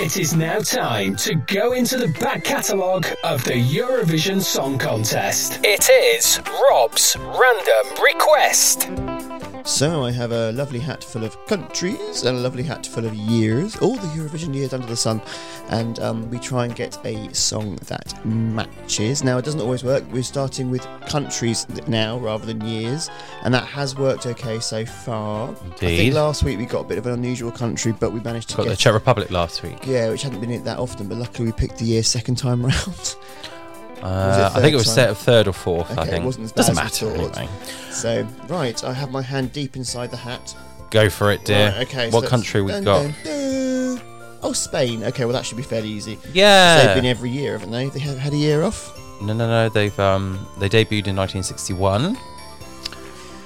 It 0.01 0.16
is 0.16 0.34
now 0.34 0.61
time 0.61 1.16
to 1.16 1.34
go 1.34 1.72
into 1.72 1.97
the 1.97 2.09
back 2.20 2.45
catalogue 2.45 3.07
of 3.24 3.43
the 3.45 3.55
Eurovision 3.55 4.41
Song 4.41 4.78
Contest. 4.78 5.59
It 5.64 5.89
is 5.91 6.41
Rob's 6.70 7.16
Random 7.18 8.05
Request. 8.05 9.38
So 9.69 10.03
I 10.03 10.11
have 10.12 10.33
a 10.33 10.51
lovely 10.53 10.79
hat 10.79 11.05
full 11.05 11.25
of 11.25 11.37
countries 11.45 12.25
and 12.25 12.39
a 12.39 12.41
lovely 12.41 12.62
hat 12.62 12.87
full 12.87 13.05
of 13.05 13.14
years, 13.14 13.77
all 13.77 13.97
the 13.97 14.09
Eurovision 14.09 14.55
years 14.55 14.73
under 14.73 14.87
the 14.87 14.97
sun, 14.97 15.21
and 15.69 16.01
um, 16.01 16.29
we 16.31 16.39
try 16.39 16.64
and 16.64 16.75
get 16.75 16.99
a 17.05 17.33
song 17.35 17.77
that 17.85 18.25
matches. 18.25 19.23
Now 19.23 19.37
it 19.37 19.45
doesn't 19.45 19.61
always 19.61 19.85
work. 19.85 20.05
We're 20.11 20.23
starting 20.23 20.71
with 20.71 20.83
countries 21.07 21.66
now 21.87 22.19
rather 22.19 22.47
than 22.47 22.62
years, 22.62 23.11
and 23.45 23.53
that 23.53 23.64
has 23.64 23.95
worked 23.95 24.25
okay 24.25 24.59
so 24.59 24.87
far. 24.87 25.51
I 25.51 25.64
Indeed. 25.64 25.97
think 25.99 26.14
last 26.14 26.45
week 26.45 26.59
we 26.59 26.64
got 26.64 26.87
a 26.87 26.89
bit 26.89 26.97
of 26.97 27.07
an 27.07 27.12
unusual 27.12 27.53
country, 27.53 27.93
but 27.93 28.11
we 28.11 28.21
managed 28.21 28.49
to 28.49 28.57
Got 28.57 28.64
get 28.64 28.71
the 28.71 28.77
Czech 28.77 28.95
Republic 28.95 29.31
last 29.31 29.62
week. 29.62 29.87
Yeah, 29.87 30.09
which 30.09 30.23
hadn't 30.23 30.41
been 30.41 30.51
it 30.51 30.64
that 30.64 30.79
often, 30.79 31.09
but 31.09 31.19
luckily 31.19 31.45
we 31.45 31.53
picked 31.53 31.77
the 31.77 31.85
year 31.85 32.03
second 32.03 32.37
time 32.37 32.64
round. 32.66 33.16
Uh, 34.03 34.51
I 34.55 34.61
think 34.61 34.74
it 34.74 34.76
was 34.76 34.92
set 34.92 35.11
of 35.11 35.18
third 35.18 35.49
or 35.49 35.53
fourth. 35.53 35.99
I 35.99 36.05
think 36.05 36.22
it 36.22 36.26
wasn't 36.26 36.44
as 36.44 36.53
bad 36.53 36.57
doesn't 36.57 36.78
as 36.78 37.03
matter 37.03 37.14
anyway. 37.14 37.49
So, 37.90 38.26
right, 38.49 38.82
I 38.84 38.92
have 38.92 39.11
my 39.11 39.22
hand 39.22 39.53
deep 39.53 39.76
inside 39.76 40.11
the 40.11 40.16
hat. 40.16 40.57
Go 40.90 41.11
for 41.11 41.32
it, 41.32 41.44
dear. 41.44 41.72
Right, 41.72 41.86
okay. 41.86 42.11
what 42.11 42.24
so 42.24 42.30
country 42.30 42.62
we 42.62 42.72
dun, 42.72 42.84
got? 42.84 43.03
dun, 43.03 43.14
dun. 43.24 43.68
Oh, 44.42 44.53
Spain. 44.53 45.03
Okay, 45.05 45.24
well 45.24 45.34
that 45.34 45.44
should 45.44 45.57
be 45.57 45.62
fairly 45.62 45.88
easy. 45.88 46.18
Yeah. 46.32 46.86
They've 46.86 46.94
been 46.96 47.07
every 47.07 47.30
year, 47.30 47.53
haven't 47.53 47.72
they? 47.72 47.88
They 47.88 47.99
have 48.01 48.18
had 48.18 48.32
a 48.32 48.36
year 48.36 48.62
off. 48.62 48.96
No, 49.20 49.32
no, 49.32 49.49
no. 49.49 49.68
They've 49.68 49.99
um 49.99 50.46
they 50.59 50.68
debuted 50.68 51.09
in 51.09 51.16
1961. 51.16 52.16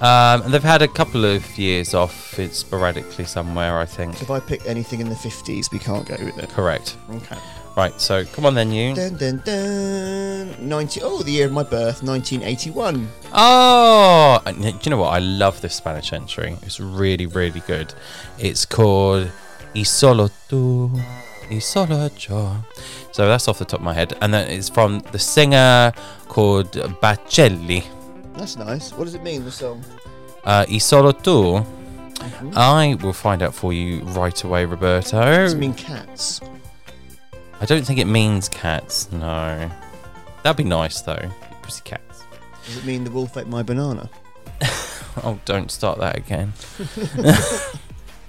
Um, 0.02 0.42
and 0.42 0.52
they've 0.52 0.62
had 0.62 0.82
a 0.82 0.88
couple 0.88 1.24
of 1.24 1.56
years 1.56 1.94
off. 1.94 2.36
It's 2.36 2.58
sporadically 2.58 3.24
somewhere, 3.24 3.78
I 3.78 3.86
think. 3.86 4.20
If 4.20 4.32
I 4.32 4.40
pick 4.40 4.66
anything 4.66 5.00
in 5.00 5.08
the 5.08 5.14
50s, 5.14 5.70
we 5.70 5.78
can't 5.78 6.04
go 6.04 6.16
with 6.18 6.36
it. 6.38 6.50
Correct. 6.50 6.96
Okay. 7.08 7.38
Right. 7.76 7.98
So 8.00 8.24
come 8.26 8.44
on 8.46 8.54
then, 8.54 8.70
you. 8.72 8.94
Dun, 8.94 9.16
dun, 9.16 9.42
dun. 9.44 10.68
90. 10.68 11.00
Oh, 11.02 11.22
the 11.22 11.30
year 11.32 11.46
of 11.46 11.52
my 11.52 11.62
birth, 11.62 12.02
1981. 12.02 13.08
Oh, 13.32 14.40
and 14.44 14.60
do 14.62 14.68
you 14.82 14.90
know 14.90 14.98
what? 14.98 15.08
I 15.14 15.18
love 15.20 15.60
this 15.62 15.74
Spanish 15.74 16.12
entry. 16.12 16.56
It's 16.62 16.78
really, 16.80 17.26
really 17.26 17.60
good. 17.60 17.94
It's 18.38 18.64
called 18.66 19.30
Y 19.74 19.84
solo 19.84 20.28
tú, 20.50 20.90
y 21.50 21.58
solo 21.60 22.10
yo. 22.18 22.56
So 23.10 23.26
that's 23.26 23.48
off 23.48 23.58
the 23.58 23.64
top 23.64 23.80
of 23.80 23.84
my 23.84 23.94
head. 23.94 24.14
And 24.20 24.34
then 24.34 24.50
it's 24.50 24.68
from 24.68 25.00
the 25.12 25.18
singer 25.18 25.92
called 26.28 26.72
Bacchelli. 27.00 27.84
That's 28.36 28.56
nice. 28.56 28.92
What 28.92 29.04
does 29.04 29.14
it 29.14 29.22
mean, 29.22 29.44
the 29.44 29.50
song? 29.50 29.82
Uh, 30.44 30.66
y 30.68 30.78
solo 30.78 31.12
tú. 31.12 31.64
Mhm. 32.18 32.56
I 32.56 32.94
will 33.02 33.12
find 33.12 33.42
out 33.42 33.54
for 33.54 33.72
you 33.72 34.00
right 34.14 34.44
away, 34.44 34.64
Roberto. 34.66 35.20
Does 35.20 35.54
it 35.54 35.58
mean 35.58 35.74
cats? 35.74 36.40
I 37.62 37.64
don't 37.64 37.86
think 37.86 38.00
it 38.00 38.06
means 38.06 38.48
cats. 38.48 39.10
No, 39.12 39.70
that'd 40.42 40.56
be 40.56 40.64
nice 40.64 41.00
though. 41.00 41.30
Pussy 41.62 41.80
cats. 41.84 42.24
Does 42.66 42.78
it 42.78 42.84
mean 42.84 43.04
the 43.04 43.10
wolf 43.10 43.36
ate 43.36 43.46
my 43.46 43.62
banana? 43.62 44.10
Oh, 45.24 45.38
don't 45.44 45.70
start 45.70 45.98
that 45.98 46.16
again. 46.16 46.54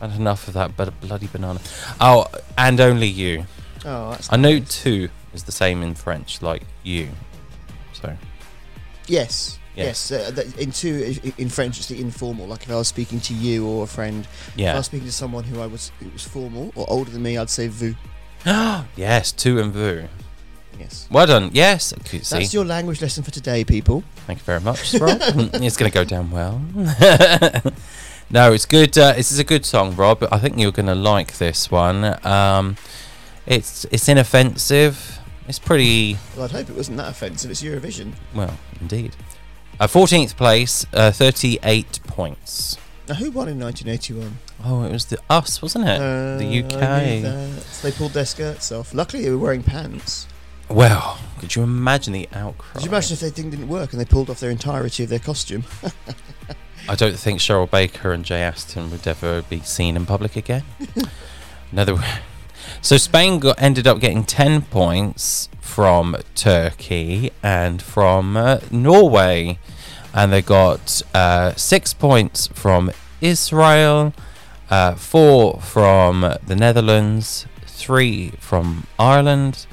Had 0.01 0.11
enough 0.17 0.49
of 0.49 0.53
that 0.55 0.75
but 0.75 0.89
a 0.89 0.91
bloody 0.91 1.27
banana. 1.27 1.61
Oh, 2.01 2.25
and 2.57 2.77
only 2.81 3.07
you. 3.07 3.45
Oh, 3.85 4.11
that's 4.11 4.31
I 4.33 4.35
know 4.35 4.59
two 4.59 5.07
is 5.33 5.43
the 5.43 5.53
same 5.53 5.81
in 5.81 5.95
French, 5.95 6.41
like 6.41 6.63
you. 6.83 7.07
So 7.93 8.13
Yes. 9.07 9.59
Yes. 9.77 10.11
Yes. 10.11 10.37
Uh, 10.37 10.43
in 10.59 10.71
two, 10.73 11.15
in 11.37 11.47
French, 11.47 11.77
it's 11.77 11.87
the 11.87 12.01
informal. 12.01 12.47
Like 12.47 12.63
if 12.63 12.69
I 12.71 12.75
was 12.75 12.89
speaking 12.89 13.21
to 13.21 13.33
you 13.33 13.65
or 13.65 13.85
a 13.85 13.87
friend, 13.87 14.25
if 14.25 14.53
Yeah. 14.57 14.73
I 14.73 14.77
was 14.77 14.87
speaking 14.87 15.07
to 15.07 15.13
someone 15.13 15.45
who 15.45 15.61
I 15.61 15.67
was 15.67 15.93
who 16.01 16.09
was 16.09 16.25
formal 16.25 16.73
or 16.75 16.85
older 16.89 17.11
than 17.11 17.23
me, 17.23 17.37
I'd 17.37 17.49
say 17.49 17.67
vous. 17.69 17.95
yes, 18.95 19.31
two 19.31 19.59
and 19.59 19.71
vous. 19.71 20.07
Yes. 20.79 21.07
Well 21.11 21.25
done. 21.27 21.49
Yes. 21.53 21.93
See. 22.05 22.17
That's 22.17 22.53
your 22.53 22.65
language 22.65 23.01
lesson 23.01 23.23
for 23.23 23.31
today, 23.31 23.63
people. 23.63 24.03
Thank 24.27 24.39
you 24.39 24.45
very 24.45 24.59
much, 24.59 24.93
Rob. 24.99 25.17
it's 25.21 25.77
going 25.77 25.89
to 25.91 25.93
go 25.93 26.03
down 26.03 26.31
well. 26.31 26.61
no, 28.29 28.51
it's 28.53 28.65
good. 28.65 28.97
Uh, 28.97 29.13
this 29.13 29.31
is 29.31 29.39
a 29.39 29.43
good 29.43 29.65
song, 29.65 29.95
Rob. 29.95 30.27
I 30.31 30.39
think 30.39 30.57
you're 30.57 30.71
going 30.71 30.87
to 30.87 30.95
like 30.95 31.37
this 31.37 31.69
one. 31.71 32.17
Um, 32.25 32.75
it's 33.45 33.85
it's 33.91 34.07
inoffensive. 34.09 35.19
It's 35.47 35.59
pretty 35.59 36.17
Well, 36.35 36.45
I'd 36.45 36.51
hope 36.51 36.69
it 36.69 36.75
wasn't 36.75 36.97
that 36.97 37.09
offensive. 37.09 37.51
It's 37.51 37.61
Eurovision. 37.61 38.13
well, 38.33 38.57
indeed. 38.79 39.15
Uh, 39.79 39.87
14th 39.87 40.35
place, 40.37 40.85
uh, 40.93 41.11
38 41.11 41.99
points. 42.07 42.77
Now, 43.07 43.15
who 43.15 43.31
won 43.31 43.49
in 43.49 43.59
1981? 43.59 44.37
Oh, 44.63 44.83
it 44.83 44.91
was 44.91 45.05
the 45.05 45.19
us, 45.29 45.61
wasn't 45.61 45.89
it? 45.89 45.99
Uh, 45.99 46.37
the 46.37 46.63
UK. 46.63 47.61
So 47.65 47.87
they 47.87 47.91
pulled 47.95 48.13
their 48.13 48.25
skirts 48.25 48.71
off. 48.71 48.93
Luckily, 48.93 49.23
they 49.23 49.29
were 49.29 49.37
wearing 49.37 49.61
pants. 49.63 50.25
Well, 50.69 51.19
could 51.39 51.55
you 51.55 51.63
imagine 51.63 52.13
the 52.13 52.29
outcry? 52.33 52.73
Could 52.75 52.83
you 52.83 52.89
imagine 52.89 53.13
if 53.13 53.19
their 53.19 53.29
thing 53.29 53.49
didn't 53.49 53.67
work 53.67 53.91
and 53.91 53.99
they 53.99 54.05
pulled 54.05 54.29
off 54.29 54.39
their 54.39 54.49
entirety 54.49 55.03
of 55.03 55.09
their 55.09 55.19
costume? 55.19 55.65
I 56.89 56.95
don't 56.95 57.17
think 57.17 57.39
Cheryl 57.39 57.69
Baker 57.69 58.13
and 58.13 58.23
Jay 58.23 58.41
Aston 58.41 58.89
would 58.91 59.05
ever 59.05 59.41
be 59.43 59.59
seen 59.59 59.95
in 59.97 60.05
public 60.05 60.35
again. 60.35 60.63
Another. 61.71 61.97
So 62.81 62.97
Spain 62.97 63.39
got 63.39 63.61
ended 63.61 63.85
up 63.85 63.99
getting 63.99 64.23
ten 64.23 64.61
points 64.61 65.49
from 65.59 66.15
Turkey 66.35 67.31
and 67.41 67.81
from 67.81 68.37
uh, 68.37 68.59
Norway, 68.71 69.59
and 70.13 70.31
they 70.31 70.41
got 70.41 71.01
uh, 71.13 71.53
six 71.55 71.93
points 71.93 72.47
from 72.47 72.91
Israel, 73.21 74.13
uh, 74.69 74.95
four 74.95 75.59
from 75.61 76.35
the 76.45 76.55
Netherlands, 76.55 77.45
three 77.65 78.29
from 78.39 78.85
Ireland, 78.99 79.65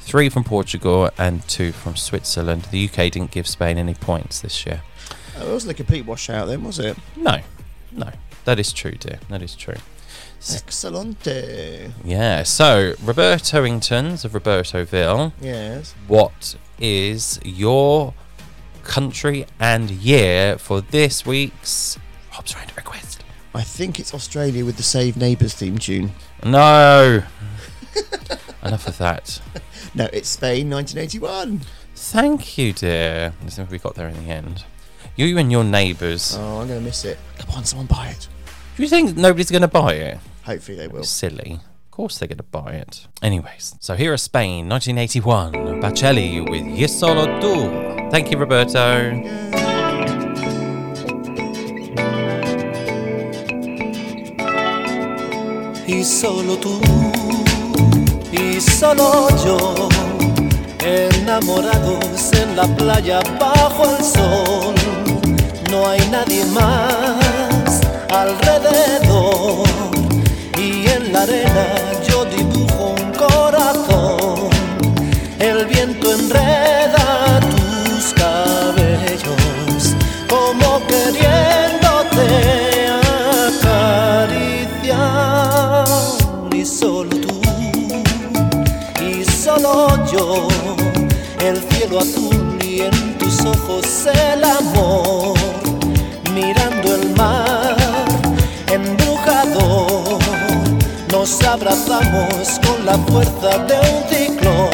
three 0.00 0.28
from 0.28 0.44
Portugal, 0.44 1.10
and 1.18 1.46
two 1.48 1.72
from 1.72 1.96
Switzerland. 1.96 2.68
The 2.70 2.88
UK 2.88 3.12
didn't 3.12 3.30
give 3.30 3.46
Spain 3.46 3.78
any 3.78 3.94
points 3.94 4.40
this 4.40 4.66
year. 4.66 4.82
It 5.40 5.48
wasn't 5.48 5.72
a 5.72 5.74
complete 5.74 6.04
washout 6.04 6.48
then, 6.48 6.64
was 6.64 6.78
it? 6.78 6.96
No, 7.16 7.38
no, 7.92 8.10
that 8.44 8.58
is 8.58 8.72
true, 8.72 8.92
dear. 8.92 9.18
That 9.28 9.42
is 9.42 9.54
true. 9.54 9.76
Excellente. 10.40 11.92
Yeah. 12.02 12.44
So 12.44 12.94
Roberto 13.04 13.62
Ingtons 13.64 14.24
of 14.24 14.32
Robertoville. 14.32 15.32
Yes. 15.40 15.94
What 16.08 16.56
is 16.78 17.38
your 17.44 18.14
country 18.90 19.46
and 19.60 19.88
year 19.88 20.58
for 20.58 20.80
this 20.80 21.24
week's 21.24 21.96
Rob's 22.32 22.56
Random 22.56 22.74
Request? 22.76 23.22
I 23.54 23.62
think 23.62 24.00
it's 24.00 24.12
Australia 24.12 24.64
with 24.64 24.76
the 24.76 24.82
Save 24.82 25.16
Neighbours 25.16 25.54
theme 25.54 25.78
tune. 25.78 26.10
No. 26.44 27.22
Enough 28.64 28.88
of 28.88 28.98
that. 28.98 29.40
No, 29.94 30.08
it's 30.12 30.28
Spain, 30.28 30.68
1981. 30.70 31.60
Thank 31.94 32.58
you, 32.58 32.72
dear. 32.72 33.32
Let's 33.42 33.54
see 33.54 33.62
if 33.62 33.70
we 33.70 33.78
got 33.78 33.94
there 33.94 34.08
in 34.08 34.24
the 34.24 34.28
end. 34.30 34.64
You 35.14 35.38
and 35.38 35.52
your 35.52 35.62
neighbours. 35.62 36.34
Oh, 36.36 36.58
I'm 36.58 36.66
going 36.66 36.80
to 36.80 36.84
miss 36.84 37.04
it. 37.04 37.16
Come 37.38 37.50
on, 37.50 37.64
someone 37.64 37.86
buy 37.86 38.08
it. 38.08 38.26
Do 38.76 38.82
you 38.82 38.88
think 38.88 39.16
nobody's 39.16 39.52
going 39.52 39.62
to 39.62 39.68
buy 39.68 39.94
it? 39.94 40.18
Hopefully 40.42 40.76
they 40.76 40.88
will. 40.88 41.04
Silly. 41.04 41.60
Course 42.00 42.16
they're 42.18 42.28
going 42.28 42.38
to 42.38 42.44
buy 42.44 42.72
it. 42.72 43.06
Anyways, 43.20 43.76
so 43.78 43.94
here 43.94 44.14
is 44.14 44.22
Spain, 44.22 44.70
1981. 44.70 45.82
Bacchelli 45.82 46.40
with 46.48 46.64
Y 46.64 46.86
Solo 46.86 47.26
Tú. 47.40 48.10
Thank 48.10 48.30
you, 48.30 48.38
Roberto. 48.38 49.10
Y 55.86 56.02
solo 56.02 56.56
tú, 56.56 56.80
y 58.32 58.58
solo 58.62 59.28
yo, 59.44 59.90
enamorados 60.82 62.32
en 62.32 62.56
la 62.56 62.66
playa 62.78 63.20
bajo 63.38 63.84
el 63.84 64.02
sol. 64.02 64.74
No 65.70 65.86
hay 65.86 66.00
nadie 66.10 66.46
más 66.46 67.82
alrededor, 68.08 69.68
la 71.12 71.22
arena 71.22 71.66
yo 72.08 72.24
dibujo 72.24 72.94
un 72.98 73.12
corazón. 73.12 74.50
El 75.38 75.66
viento 75.66 76.12
enreda 76.12 77.40
tus 77.50 78.12
cabellos, 78.14 79.96
como 80.28 80.80
queriéndote 80.86 82.26
acariciar. 84.02 85.04
Y 86.52 86.64
solo 86.64 87.10
tú, 87.16 87.40
y 89.00 89.24
solo 89.24 89.72
yo, 90.12 90.48
el 91.40 91.56
cielo 91.70 92.00
azul 92.00 92.58
y 92.62 92.82
en 92.82 93.18
tus 93.18 93.40
ojos 93.44 94.06
el 94.06 94.44
amor, 94.44 95.39
Nos 101.30 101.44
abrazamos 101.44 102.58
con 102.66 102.84
la 102.84 102.98
fuerza 103.06 103.58
de 103.68 103.78
un 103.78 104.02
ciclón. 104.10 104.68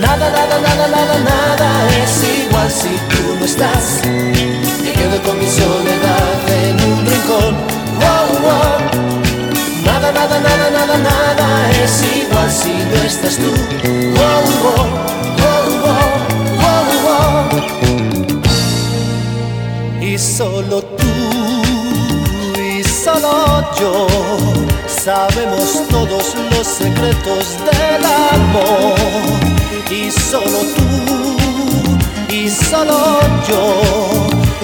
Nada, 0.00 0.30
nada, 0.30 0.58
nada, 0.60 0.88
nada, 0.88 1.18
nada 1.18 1.68
es 2.02 2.24
igual 2.24 2.70
si 2.70 2.88
tú 3.10 3.36
no 3.38 3.44
estás. 3.44 4.00
Me 4.06 4.92
quedo 4.92 5.22
con 5.24 5.38
mi 5.38 5.46
soledad 5.46 6.48
en 6.48 6.80
un 6.90 7.04
rincón. 7.04 7.54
Wow, 8.00 8.28
wow. 8.40 8.78
Nada, 9.84 10.10
nada, 10.10 10.40
nada, 10.40 10.70
nada, 10.70 10.96
nada 10.96 11.70
es 11.72 12.02
igual 12.02 12.50
si 12.50 12.72
no 12.72 12.96
estás 13.04 13.36
tú. 13.36 13.52
Wow, 14.16 14.44
wow, 14.62 14.86
wow, 16.62 16.84
wow. 17.04 17.60
Y 20.00 20.16
solo 20.16 20.80
tú 20.80 21.19
solo 23.04 23.64
yo 23.80 24.06
sabemos 24.86 25.88
todos 25.88 26.34
los 26.50 26.66
secretos 26.66 27.56
del 27.68 28.04
amor. 28.04 28.98
Y 29.90 30.10
solo 30.10 30.60
tú 30.76 31.36
y 32.32 32.48
solo 32.48 33.20
yo 33.48 33.80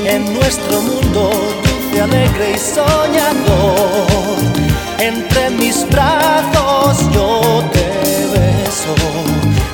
en 0.04 0.34
nuestro 0.34 0.82
mundo 0.82 1.30
dulce, 1.62 2.00
alegre 2.00 2.52
y 2.52 2.58
soñador. 2.58 4.06
Entre 4.98 5.50
mis 5.50 5.86
brazos 5.88 6.98
yo 7.12 7.62
te 7.72 7.86
beso, 8.34 8.94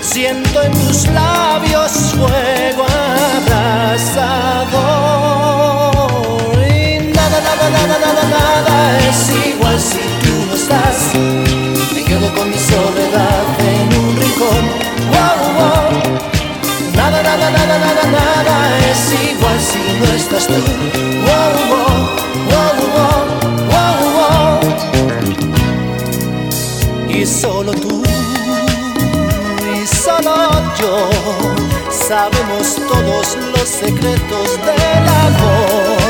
siento 0.00 0.62
en 0.62 0.72
tus 0.72 1.08
labios 1.08 1.92
fuego. 2.16 2.86
Es 8.98 9.30
igual 9.46 9.78
si 9.80 10.00
tú 10.22 10.34
no 10.48 10.54
estás. 10.54 11.12
Me 11.94 12.02
quedo 12.04 12.32
con 12.34 12.50
mi 12.50 12.58
soledad 12.58 13.44
en 13.60 13.94
un 13.98 14.16
rincón. 14.16 14.64
Wow, 15.12 15.38
wow. 15.58 15.88
Nada, 16.96 17.22
nada, 17.22 17.50
nada, 17.50 17.78
nada, 17.78 18.04
nada 18.10 18.78
es 18.90 19.02
igual 19.30 19.58
si 19.60 19.82
no 19.98 20.06
estás 20.14 20.46
tú. 20.46 20.60
Wow, 21.26 21.52
wow, 21.70 22.00
wow, 22.50 22.76
wow, 23.70 23.96
wow. 24.16 24.60
Y 27.08 27.26
solo 27.26 27.72
tú 27.72 28.02
y 29.74 29.86
solo 29.86 30.34
yo 30.80 30.92
sabemos 31.90 32.76
todos 32.76 33.36
los 33.54 33.68
secretos 33.68 34.48
del 34.66 35.08
amor. 35.08 36.01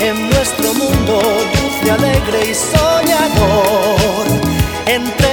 En 0.00 0.30
nuestro 0.30 0.72
mundo 0.74 1.20
dulce, 1.20 1.90
alegre 1.90 2.50
y 2.50 2.54
soñador. 2.54 4.26
Entre 4.86 5.25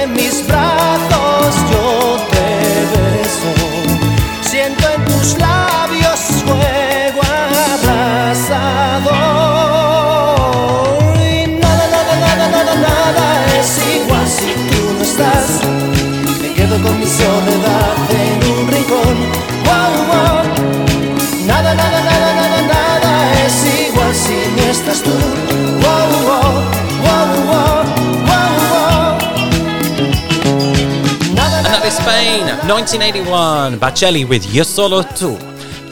1981, 32.68 33.78
Bacchelli 33.78 34.28
with 34.28 34.46
Yo 34.54 34.62
Solo 34.62 35.02
Tu. 35.02 35.36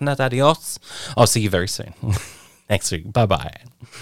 nad 0.00 0.20
adios. 0.20 0.78
I'll 1.16 1.26
see 1.26 1.40
you 1.40 1.50
very 1.50 1.68
soon. 1.68 1.94
Next 2.68 2.90
week. 2.90 3.12
Bye 3.12 3.26
bye. 3.26 3.52